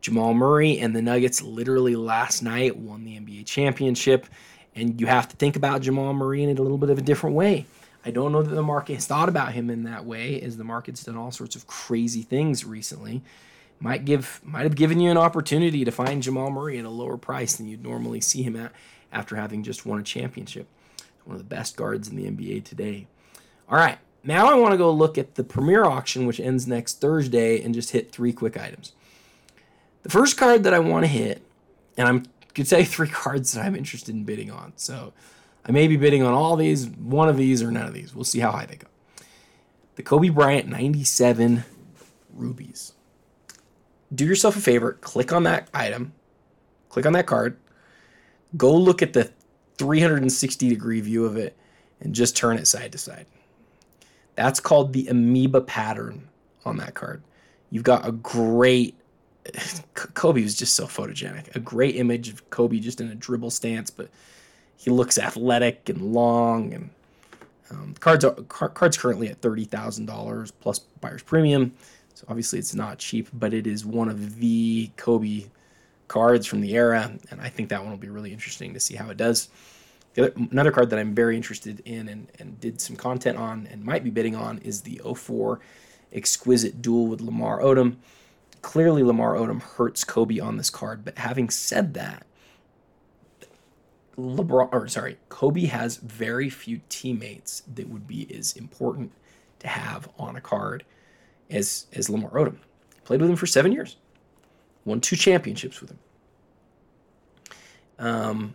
Jamal 0.00 0.34
Murray 0.34 0.78
and 0.80 0.94
the 0.94 1.02
Nuggets 1.02 1.42
literally 1.42 1.96
last 1.96 2.42
night 2.42 2.76
won 2.76 3.04
the 3.04 3.18
NBA 3.18 3.46
championship. 3.46 4.26
And 4.74 5.00
you 5.00 5.06
have 5.06 5.28
to 5.28 5.36
think 5.36 5.56
about 5.56 5.82
Jamal 5.82 6.12
Murray 6.12 6.42
in 6.42 6.50
a 6.50 6.60
little 6.60 6.78
bit 6.78 6.90
of 6.90 6.98
a 6.98 7.02
different 7.02 7.36
way. 7.36 7.66
I 8.04 8.10
don't 8.10 8.32
know 8.32 8.42
that 8.42 8.54
the 8.54 8.62
market 8.62 8.94
has 8.94 9.06
thought 9.06 9.28
about 9.28 9.52
him 9.52 9.70
in 9.70 9.84
that 9.84 10.04
way, 10.04 10.40
as 10.40 10.56
the 10.56 10.64
market's 10.64 11.04
done 11.04 11.16
all 11.16 11.30
sorts 11.30 11.56
of 11.56 11.66
crazy 11.66 12.22
things 12.22 12.64
recently. 12.64 13.22
Might 13.80 14.04
give 14.04 14.40
might 14.44 14.62
have 14.62 14.76
given 14.76 15.00
you 15.00 15.10
an 15.10 15.16
opportunity 15.16 15.84
to 15.84 15.90
find 15.90 16.22
Jamal 16.22 16.50
Murray 16.50 16.78
at 16.78 16.84
a 16.84 16.90
lower 16.90 17.16
price 17.16 17.56
than 17.56 17.66
you'd 17.66 17.82
normally 17.82 18.20
see 18.20 18.42
him 18.42 18.56
at 18.56 18.72
after 19.12 19.36
having 19.36 19.62
just 19.62 19.86
won 19.86 19.98
a 19.98 20.02
championship. 20.02 20.68
One 21.24 21.36
of 21.36 21.40
the 21.40 21.54
best 21.54 21.76
guards 21.76 22.08
in 22.08 22.16
the 22.16 22.30
NBA 22.30 22.64
today. 22.64 23.06
All 23.68 23.78
right, 23.78 23.98
now 24.22 24.50
I 24.50 24.54
want 24.54 24.72
to 24.72 24.78
go 24.78 24.90
look 24.90 25.16
at 25.16 25.36
the 25.36 25.44
premier 25.44 25.84
auction, 25.84 26.26
which 26.26 26.38
ends 26.38 26.66
next 26.66 27.00
Thursday, 27.00 27.62
and 27.62 27.74
just 27.74 27.90
hit 27.90 28.12
three 28.12 28.32
quick 28.32 28.58
items. 28.58 28.92
The 30.02 30.10
first 30.10 30.36
card 30.36 30.64
that 30.64 30.74
I 30.74 30.78
want 30.80 31.04
to 31.04 31.08
hit, 31.08 31.42
and 31.96 32.06
I'm 32.06 32.24
could 32.54 32.68
say 32.68 32.84
three 32.84 33.08
cards 33.08 33.52
that 33.52 33.64
I'm 33.64 33.76
interested 33.76 34.14
in 34.14 34.24
bidding 34.24 34.50
on. 34.50 34.72
So 34.76 35.12
I 35.66 35.72
may 35.72 35.88
be 35.88 35.96
bidding 35.96 36.22
on 36.22 36.32
all 36.32 36.56
these, 36.56 36.88
one 36.88 37.28
of 37.28 37.36
these, 37.36 37.62
or 37.62 37.70
none 37.70 37.86
of 37.86 37.94
these. 37.94 38.14
We'll 38.14 38.24
see 38.24 38.40
how 38.40 38.52
high 38.52 38.66
they 38.66 38.76
go. 38.76 38.88
The 39.96 40.02
Kobe 40.02 40.28
Bryant 40.28 40.68
97 40.68 41.64
rubies. 42.32 42.92
Do 44.14 44.24
yourself 44.24 44.56
a 44.56 44.60
favor, 44.60 44.92
click 44.92 45.32
on 45.32 45.44
that 45.44 45.68
item, 45.72 46.12
click 46.88 47.06
on 47.06 47.12
that 47.14 47.26
card, 47.26 47.56
go 48.56 48.74
look 48.74 49.02
at 49.02 49.12
the 49.12 49.30
360 49.78 50.68
degree 50.68 51.00
view 51.00 51.24
of 51.24 51.36
it, 51.36 51.56
and 52.00 52.14
just 52.14 52.36
turn 52.36 52.58
it 52.58 52.66
side 52.66 52.92
to 52.92 52.98
side. 52.98 53.26
That's 54.36 54.60
called 54.60 54.92
the 54.92 55.06
amoeba 55.08 55.60
pattern 55.60 56.28
on 56.64 56.76
that 56.78 56.94
card. 56.94 57.22
You've 57.70 57.84
got 57.84 58.06
a 58.06 58.12
great 58.12 58.96
Kobe 59.94 60.42
was 60.42 60.54
just 60.54 60.74
so 60.74 60.86
photogenic. 60.86 61.54
A 61.54 61.60
great 61.60 61.96
image 61.96 62.28
of 62.28 62.48
Kobe 62.50 62.78
just 62.78 63.00
in 63.00 63.08
a 63.10 63.14
dribble 63.14 63.50
stance, 63.50 63.90
but 63.90 64.08
he 64.76 64.90
looks 64.90 65.18
athletic 65.18 65.88
and 65.88 66.00
long, 66.12 66.72
and 66.72 66.90
um, 67.70 67.94
cards 68.00 68.24
are 68.24 68.32
car, 68.32 68.68
cards 68.68 68.96
currently 68.96 69.28
at 69.28 69.40
thirty 69.40 69.64
thousand 69.64 70.06
dollars 70.06 70.50
plus 70.50 70.78
buyer's 71.00 71.22
premium. 71.22 71.72
So 72.14 72.26
obviously 72.28 72.58
it's 72.58 72.74
not 72.74 72.98
cheap, 72.98 73.28
but 73.32 73.52
it 73.52 73.66
is 73.66 73.84
one 73.84 74.08
of 74.08 74.36
the 74.38 74.90
Kobe 74.96 75.46
cards 76.06 76.46
from 76.46 76.60
the 76.60 76.74
era, 76.74 77.12
and 77.30 77.40
I 77.40 77.48
think 77.48 77.68
that 77.70 77.80
one 77.82 77.90
will 77.90 77.98
be 77.98 78.08
really 78.08 78.32
interesting 78.32 78.72
to 78.74 78.80
see 78.80 78.94
how 78.94 79.10
it 79.10 79.16
does. 79.16 79.48
Other, 80.16 80.32
another 80.52 80.70
card 80.70 80.90
that 80.90 80.98
I'm 80.98 81.14
very 81.14 81.36
interested 81.36 81.80
in 81.84 82.08
and, 82.08 82.30
and 82.38 82.60
did 82.60 82.80
some 82.80 82.94
content 82.94 83.36
on 83.36 83.66
and 83.70 83.84
might 83.84 84.04
be 84.04 84.10
bidding 84.10 84.36
on 84.36 84.58
is 84.58 84.80
the 84.82 85.00
04 85.04 85.58
Exquisite 86.12 86.80
Dual 86.80 87.08
with 87.08 87.20
Lamar 87.20 87.60
Odom. 87.60 87.96
Clearly, 88.64 89.02
Lamar 89.02 89.34
Odom 89.34 89.60
hurts 89.60 90.04
Kobe 90.04 90.40
on 90.40 90.56
this 90.56 90.70
card, 90.70 91.04
but 91.04 91.18
having 91.18 91.50
said 91.50 91.92
that, 91.94 92.24
LeBron, 94.16 94.70
or 94.72 94.88
sorry, 94.88 95.18
Kobe 95.28 95.66
has 95.66 95.98
very 95.98 96.48
few 96.48 96.80
teammates 96.88 97.62
that 97.74 97.90
would 97.90 98.06
be 98.06 98.26
as 98.34 98.54
important 98.54 99.12
to 99.58 99.68
have 99.68 100.08
on 100.18 100.34
a 100.34 100.40
card 100.40 100.82
as 101.50 101.88
as 101.92 102.08
Lamar 102.08 102.30
Odom. 102.30 102.56
Played 103.04 103.20
with 103.20 103.28
him 103.28 103.36
for 103.36 103.46
seven 103.46 103.70
years, 103.70 103.96
won 104.86 104.98
two 104.98 105.14
championships 105.14 105.82
with 105.82 105.90
him. 105.90 105.98
Um, 107.98 108.54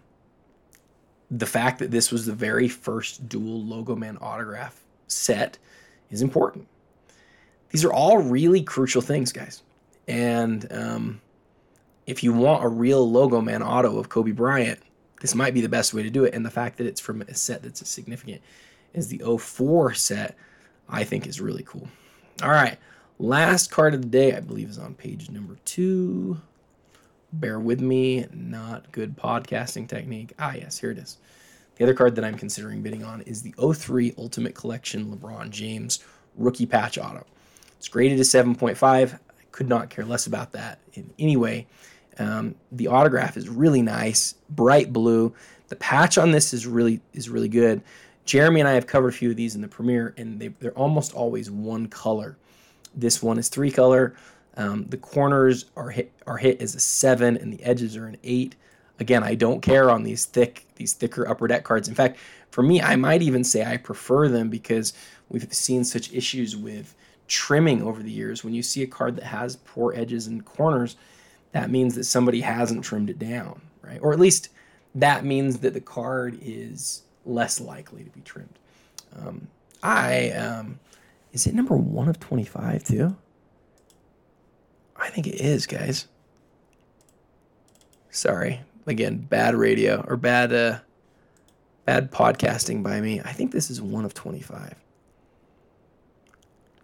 the 1.30 1.46
fact 1.46 1.78
that 1.78 1.92
this 1.92 2.12
was 2.12 2.26
the 2.26 2.34
very 2.34 2.68
first 2.68 3.30
dual 3.30 3.64
logo 3.64 3.96
man 3.96 4.18
autograph 4.22 4.84
set 5.06 5.60
is 6.10 6.24
important. 6.24 6.68
These 7.70 7.86
are 7.86 7.94
all 7.94 8.18
really 8.18 8.64
crucial 8.64 9.04
things, 9.04 9.32
guys. 9.32 9.62
And 10.10 10.68
um, 10.72 11.22
if 12.08 12.24
you 12.24 12.34
want 12.34 12.66
a 12.66 12.68
real 12.68 13.10
logo 13.10 13.40
man 13.40 13.62
auto 13.62 14.00
of 14.00 14.10
Kobe 14.10 14.32
Bryant, 14.32 14.80
this 15.22 15.36
might 15.36 15.54
be 15.54 15.62
the 15.62 15.70
best 15.70 15.94
way 15.94 16.02
to 16.02 16.10
do 16.10 16.26
it. 16.26 16.34
And 16.34 16.44
the 16.44 16.50
fact 16.50 16.78
that 16.80 16.88
it's 16.88 17.00
from 17.00 17.22
a 17.22 17.36
set 17.36 17.62
that's 17.62 17.82
as 17.84 17.90
significant 17.90 18.42
as 18.96 19.08
the 19.08 19.22
04 19.38 19.94
set, 19.94 20.36
I 20.90 21.04
think 21.04 21.28
is 21.28 21.40
really 21.40 21.64
cool. 21.64 21.88
All 22.42 22.50
right. 22.50 22.78
Last 23.20 23.70
card 23.70 23.94
of 23.94 24.02
the 24.02 24.08
day, 24.08 24.36
I 24.36 24.40
believe, 24.40 24.70
is 24.70 24.80
on 24.80 24.96
page 24.96 25.30
number 25.30 25.58
two. 25.64 26.42
Bear 27.32 27.60
with 27.60 27.80
me, 27.80 28.26
not 28.34 28.92
good 28.92 29.16
podcasting 29.16 29.88
technique. 29.88 30.34
Ah, 30.40 30.54
yes, 30.56 30.80
here 30.80 30.90
it 30.90 30.98
is. 30.98 31.18
The 31.76 31.84
other 31.84 31.94
card 31.94 32.16
that 32.16 32.26
I'm 32.26 32.38
considering 32.38 32.82
bidding 32.82 33.04
on 33.04 33.22
is 33.22 33.44
the 33.44 33.54
03 33.60 34.16
Ultimate 34.18 34.56
Collection 34.56 35.16
LeBron 35.16 35.52
James 35.52 36.00
Rookie 36.36 36.66
Patch 36.66 36.98
Auto. 36.98 37.28
It's 37.78 37.88
graded 37.88 38.20
as 38.20 38.30
7.5. 38.30 39.20
Could 39.60 39.68
not 39.68 39.90
care 39.90 40.06
less 40.06 40.26
about 40.26 40.54
that 40.54 40.80
in 40.94 41.12
any 41.20 41.36
way. 41.36 41.68
Um, 42.18 42.56
the 42.72 42.88
autograph 42.88 43.36
is 43.36 43.50
really 43.50 43.82
nice, 43.82 44.36
bright 44.50 44.94
blue. 44.94 45.36
The 45.68 45.76
patch 45.76 46.18
on 46.18 46.32
this 46.32 46.54
is 46.54 46.66
really 46.66 47.02
is 47.12 47.28
really 47.28 47.50
good. 47.50 47.82
Jeremy 48.24 48.62
and 48.62 48.70
I 48.70 48.72
have 48.76 48.88
covered 48.88 49.10
a 49.10 49.12
few 49.12 49.32
of 49.32 49.36
these 49.36 49.56
in 49.56 49.62
the 49.62 49.68
premiere, 49.68 50.14
and 50.16 50.40
they, 50.40 50.48
they're 50.48 50.72
almost 50.78 51.14
always 51.14 51.52
one 51.52 51.88
color. 51.88 52.38
This 52.96 53.22
one 53.22 53.38
is 53.38 53.50
three 53.50 53.70
color. 53.70 54.16
Um, 54.56 54.86
the 54.88 54.96
corners 54.96 55.66
are 55.76 55.90
hit 55.90 56.14
are 56.26 56.38
hit 56.38 56.62
as 56.62 56.74
a 56.74 56.80
seven, 56.80 57.36
and 57.36 57.52
the 57.52 57.62
edges 57.62 57.98
are 57.98 58.06
an 58.06 58.16
eight. 58.24 58.56
Again, 59.02 59.26
I 59.26 59.36
don't 59.36 59.60
care 59.60 59.92
on 59.92 60.04
these 60.04 60.24
thick 60.24 60.68
these 60.76 60.94
thicker 60.94 61.28
upper 61.28 61.50
deck 61.50 61.66
cards. 61.66 61.90
In 61.90 61.96
fact, 61.96 62.18
for 62.50 62.64
me, 62.64 62.82
I 62.82 62.96
might 62.96 63.22
even 63.22 63.44
say 63.44 63.66
I 63.66 63.76
prefer 63.76 64.30
them 64.30 64.50
because 64.50 64.94
we've 65.28 65.54
seen 65.54 65.84
such 65.84 66.14
issues 66.14 66.56
with 66.56 66.96
trimming 67.30 67.82
over 67.82 68.04
the 68.04 68.12
years. 68.12 68.44
When 68.44 68.54
you 68.54 68.62
see 68.62 68.84
a 68.84 68.88
card 68.88 69.16
that 69.16 69.24
has 69.24 69.56
poor 69.56 69.94
edges 69.96 70.28
and 70.28 70.44
corners, 70.44 70.98
that 71.54 71.70
means 71.70 71.96
that 71.96 72.04
somebody 72.04 72.42
hasn't 72.42 72.84
trimmed 72.84 73.10
it 73.10 73.20
down, 73.20 73.62
right? 73.82 74.00
Or 74.02 74.12
at 74.12 74.20
least 74.20 74.50
that 74.96 75.24
means 75.24 75.60
that 75.60 75.74
the 75.74 75.82
card 75.82 76.38
is 76.42 77.04
less 77.26 77.62
likely 77.62 78.04
to 78.04 78.10
be 78.10 78.22
trimmed. 78.22 78.60
Um, 79.18 79.48
I 79.82 80.32
um, 80.32 80.80
is 81.32 81.48
it 81.48 81.56
number 81.56 81.78
one 81.78 82.10
of 82.10 82.20
twenty 82.20 82.46
five 82.46 82.84
too? 82.84 83.16
I 84.98 85.10
think 85.10 85.28
it 85.28 85.40
is, 85.40 85.66
guys. 85.66 86.08
Sorry. 88.10 88.62
Again, 88.86 89.20
bad 89.20 89.56
radio 89.56 90.04
or 90.08 90.18
bad 90.18 90.52
uh 90.52 90.80
bad 91.90 92.12
podcasting 92.12 92.84
by 92.84 93.02
me. 93.02 93.20
I 93.22 93.32
think 93.32 93.52
this 93.52 93.72
is 93.72 93.82
one 93.82 94.06
of 94.06 94.14
25. 94.14 94.76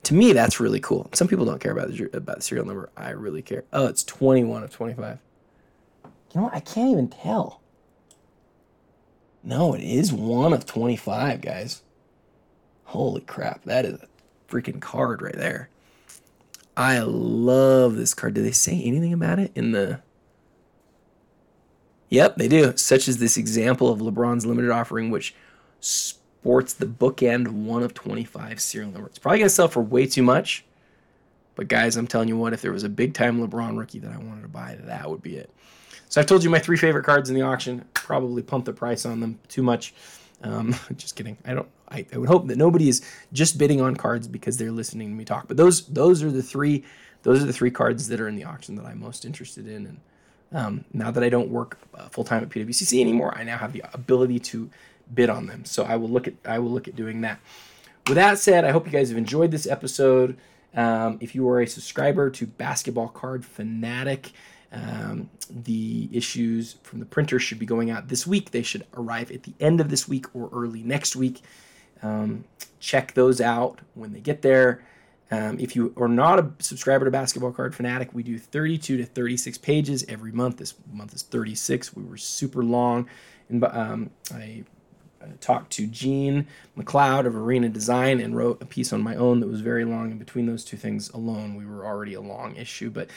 To 0.05 0.13
me, 0.13 0.33
that's 0.33 0.59
really 0.59 0.79
cool. 0.79 1.09
Some 1.13 1.27
people 1.27 1.45
don't 1.45 1.59
care 1.59 1.71
about 1.71 1.89
the, 1.91 2.09
about 2.13 2.37
the 2.37 2.41
serial 2.43 2.65
number. 2.65 2.91
I 2.95 3.09
really 3.09 3.41
care. 3.41 3.63
Oh, 3.73 3.87
it's 3.87 4.03
21 4.03 4.61
of 4.61 4.69
25. 4.69 5.17
You 6.03 6.11
know 6.35 6.43
what? 6.43 6.53
I 6.53 6.59
can't 6.59 6.91
even 6.91 7.07
tell. 7.07 7.61
No, 9.43 9.73
it 9.73 9.81
is 9.81 10.13
one 10.13 10.53
of 10.53 10.67
25, 10.67 11.41
guys. 11.41 11.81
Holy 12.83 13.21
crap. 13.21 13.63
That 13.63 13.85
is 13.85 13.95
a 13.95 14.07
freaking 14.47 14.79
card 14.79 15.23
right 15.23 15.35
there. 15.35 15.69
I 16.77 16.99
love 16.99 17.95
this 17.95 18.13
card. 18.13 18.35
Do 18.35 18.43
they 18.43 18.51
say 18.51 18.79
anything 18.83 19.13
about 19.13 19.39
it 19.39 19.51
in 19.55 19.71
the. 19.71 20.01
Yep, 22.09 22.35
they 22.35 22.47
do. 22.47 22.77
Such 22.77 23.07
as 23.07 23.17
this 23.17 23.37
example 23.37 23.89
of 23.89 24.01
LeBron's 24.01 24.45
limited 24.45 24.69
offering, 24.69 25.09
which 25.09 25.33
sports 26.45 26.73
the 26.73 26.86
bookend 26.86 27.47
one 27.47 27.81
of 27.81 27.95
25 27.95 28.62
serial 28.62 28.91
number. 28.91 29.08
It's 29.08 29.17
probably 29.17 29.39
going 29.39 29.47
to 29.47 29.55
sell 29.55 29.67
for 29.67 29.81
way 29.81 30.05
too 30.05 30.21
much. 30.21 30.63
But 31.55 31.67
guys, 31.67 31.97
I'm 31.97 32.05
telling 32.05 32.27
you 32.27 32.38
what, 32.38 32.53
if 32.53 32.62
there 32.62 32.71
was 32.71 32.84
a 32.84 32.89
big 32.89 33.15
time 33.15 33.41
LeBron 33.41 33.75
rookie 33.79 33.97
that 33.97 34.12
I 34.12 34.17
wanted 34.19 34.43
to 34.43 34.47
buy, 34.47 34.77
that 34.84 35.10
would 35.10 35.23
be 35.23 35.38
it. 35.38 35.49
So 36.08 36.21
I've 36.21 36.27
told 36.27 36.43
you 36.43 36.51
my 36.51 36.60
three 36.60 36.77
favorite 36.77 37.03
cards 37.03 37.31
in 37.31 37.36
the 37.36 37.41
auction. 37.41 37.84
Probably 37.95 38.43
pumped 38.43 38.67
the 38.67 38.73
price 38.73 39.08
on 39.08 39.21
them 39.21 39.39
too 39.47 39.63
much. 39.63 39.95
Um, 40.43 40.75
just 40.97 41.15
kidding. 41.15 41.36
I 41.45 41.55
don't. 41.55 41.67
I, 41.89 42.05
I 42.13 42.17
would 42.19 42.29
hope 42.29 42.45
that 42.45 42.60
nobody 42.60 42.89
is 42.89 43.03
just 43.34 43.58
bidding 43.58 43.81
on 43.81 43.95
cards 43.95 44.27
because 44.27 44.58
they're 44.58 44.71
listening 44.71 45.10
to 45.10 45.15
me 45.15 45.25
talk. 45.25 45.47
But 45.47 45.58
those 45.58 45.88
those 45.88 46.21
are 46.21 46.29
the 46.29 46.43
three 46.43 46.84
those 47.23 47.41
are 47.41 47.47
the 47.47 47.53
three 47.53 47.71
cards 47.71 48.08
that 48.10 48.21
are 48.21 48.27
in 48.27 48.36
the 48.36 48.43
auction 48.43 48.75
that 48.75 48.86
I'm 48.86 48.99
most 48.99 49.25
interested 49.25 49.67
in. 49.67 49.88
And 49.88 49.99
um, 50.51 50.86
now 50.93 51.10
that 51.10 51.23
I 51.23 51.29
don't 51.29 51.49
work 51.49 51.79
uh, 51.95 52.08
full 52.10 52.23
time 52.23 52.43
at 52.43 52.49
PWCC 52.49 53.01
anymore, 53.01 53.36
I 53.36 53.43
now 53.43 53.58
have 53.58 53.73
the 53.73 53.84
ability 53.93 54.38
to 54.39 54.69
bid 55.13 55.29
on 55.29 55.47
them. 55.47 55.65
So 55.65 55.83
I 55.83 55.95
will 55.95 56.09
look 56.09 56.27
at 56.27 56.35
I 56.45 56.59
will 56.59 56.71
look 56.71 56.87
at 56.87 56.95
doing 56.95 57.21
that. 57.21 57.39
With 58.07 58.15
that 58.15 58.37
said, 58.37 58.65
I 58.65 58.71
hope 58.71 58.85
you 58.85 58.91
guys 58.91 59.09
have 59.09 59.17
enjoyed 59.17 59.51
this 59.51 59.67
episode. 59.67 60.37
Um, 60.75 61.17
if 61.21 61.33
you 61.33 61.47
are 61.49 61.61
a 61.61 61.67
subscriber 61.67 62.29
to 62.31 62.45
Basketball 62.45 63.07
Card 63.07 63.45
Fanatic, 63.45 64.31
um, 64.71 65.29
the 65.49 66.09
issues 66.11 66.73
from 66.83 66.99
the 66.99 67.05
printer 67.05 67.39
should 67.39 67.59
be 67.59 67.65
going 67.65 67.89
out 67.89 68.09
this 68.09 68.27
week. 68.27 68.51
They 68.51 68.61
should 68.61 68.85
arrive 68.93 69.31
at 69.31 69.43
the 69.43 69.53
end 69.59 69.79
of 69.79 69.89
this 69.89 70.07
week 70.07 70.25
or 70.35 70.49
early 70.51 70.83
next 70.83 71.15
week. 71.15 71.41
Um, 72.03 72.43
check 72.79 73.13
those 73.13 73.39
out 73.39 73.79
when 73.93 74.11
they 74.11 74.19
get 74.19 74.41
there. 74.41 74.83
Um, 75.31 75.59
if 75.59 75.75
you 75.75 75.93
are 75.97 76.07
not 76.07 76.39
a 76.39 76.51
subscriber 76.59 77.05
to 77.05 77.11
Basketball 77.11 77.51
Card 77.51 77.73
Fanatic, 77.73 78.13
we 78.13 78.21
do 78.21 78.37
32 78.37 78.97
to 78.97 79.05
36 79.05 79.57
pages 79.57 80.05
every 80.07 80.31
month. 80.31 80.57
This 80.57 80.75
month 80.91 81.15
is 81.15 81.23
36. 81.23 81.95
We 81.95 82.03
were 82.03 82.17
super 82.17 82.63
long, 82.63 83.09
and 83.49 83.63
um, 83.63 84.11
I 84.31 84.65
talked 85.39 85.71
to 85.73 85.88
Gene 85.88 86.47
McLeod 86.77 87.25
of 87.25 87.35
Arena 87.35 87.69
Design 87.69 88.19
and 88.19 88.35
wrote 88.35 88.61
a 88.61 88.65
piece 88.65 88.93
on 88.93 89.01
my 89.01 89.15
own 89.15 89.39
that 89.39 89.47
was 89.47 89.61
very 89.61 89.85
long. 89.85 90.11
And 90.11 90.19
between 90.19 90.45
those 90.45 90.63
two 90.63 90.77
things 90.77 91.09
alone, 91.09 91.55
we 91.55 91.65
were 91.65 91.85
already 91.85 92.13
a 92.13 92.21
long 92.21 92.55
issue. 92.55 92.89
But 92.89 93.09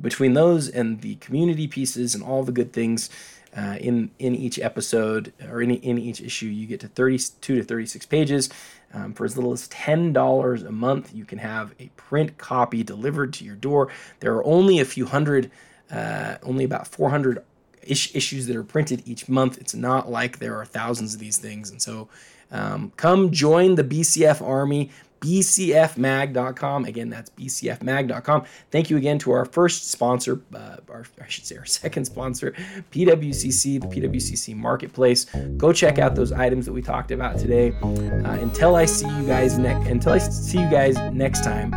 between 0.00 0.34
those 0.34 0.68
and 0.68 1.00
the 1.00 1.16
community 1.16 1.66
pieces 1.66 2.14
and 2.14 2.24
all 2.24 2.42
the 2.42 2.52
good 2.52 2.72
things 2.72 3.10
uh, 3.56 3.76
in 3.80 4.10
in 4.18 4.34
each 4.34 4.58
episode 4.58 5.32
or 5.50 5.60
in, 5.60 5.70
in 5.70 5.98
each 5.98 6.20
issue, 6.20 6.46
you 6.46 6.66
get 6.66 6.80
to 6.80 6.88
32 6.88 7.56
to 7.56 7.62
36 7.64 8.06
pages. 8.06 8.48
Um, 8.92 9.12
for 9.12 9.24
as 9.24 9.36
little 9.36 9.52
as 9.52 9.68
$10 9.68 10.66
a 10.66 10.72
month, 10.72 11.14
you 11.14 11.24
can 11.24 11.38
have 11.38 11.74
a 11.78 11.86
print 11.96 12.38
copy 12.38 12.82
delivered 12.82 13.32
to 13.34 13.44
your 13.44 13.54
door. 13.54 13.88
There 14.18 14.34
are 14.34 14.44
only 14.44 14.80
a 14.80 14.84
few 14.84 15.06
hundred, 15.06 15.50
uh, 15.92 16.36
only 16.42 16.64
about 16.64 16.88
400 16.88 17.44
is- 17.82 18.10
issues 18.14 18.46
that 18.46 18.56
are 18.56 18.64
printed 18.64 19.02
each 19.06 19.28
month. 19.28 19.58
It's 19.58 19.74
not 19.74 20.10
like 20.10 20.38
there 20.38 20.56
are 20.56 20.64
thousands 20.64 21.14
of 21.14 21.20
these 21.20 21.38
things. 21.38 21.70
And 21.70 21.80
so 21.80 22.08
um, 22.50 22.92
come 22.96 23.30
join 23.30 23.76
the 23.76 23.84
BCF 23.84 24.46
Army, 24.46 24.90
bcfmag.com. 25.20 26.84
Again, 26.86 27.10
that's 27.10 27.30
bcfmag.com. 27.30 28.44
Thank 28.70 28.90
you 28.90 28.96
again 28.96 29.18
to 29.20 29.32
our 29.32 29.44
first 29.44 29.90
sponsor, 29.90 30.40
uh, 30.54 30.76
our, 30.88 31.04
I 31.20 31.28
should 31.28 31.46
say 31.46 31.56
our 31.56 31.64
second 31.66 32.06
sponsor, 32.06 32.52
PWCC, 32.90 33.80
the 33.80 33.86
PWCC 33.86 34.56
Marketplace. 34.56 35.26
Go 35.56 35.72
check 35.72 35.98
out 35.98 36.14
those 36.14 36.32
items 36.32 36.66
that 36.66 36.72
we 36.72 36.82
talked 36.82 37.10
about 37.10 37.38
today. 37.38 37.72
Uh, 37.82 38.38
until 38.40 38.76
I 38.76 38.86
see 38.86 39.08
you 39.08 39.26
guys 39.26 39.58
next, 39.58 39.88
until 39.88 40.12
I 40.12 40.18
see 40.18 40.58
you 40.60 40.70
guys 40.70 40.96
next 41.12 41.44
time, 41.44 41.72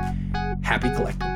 happy 0.64 0.94
collecting. 0.96 1.33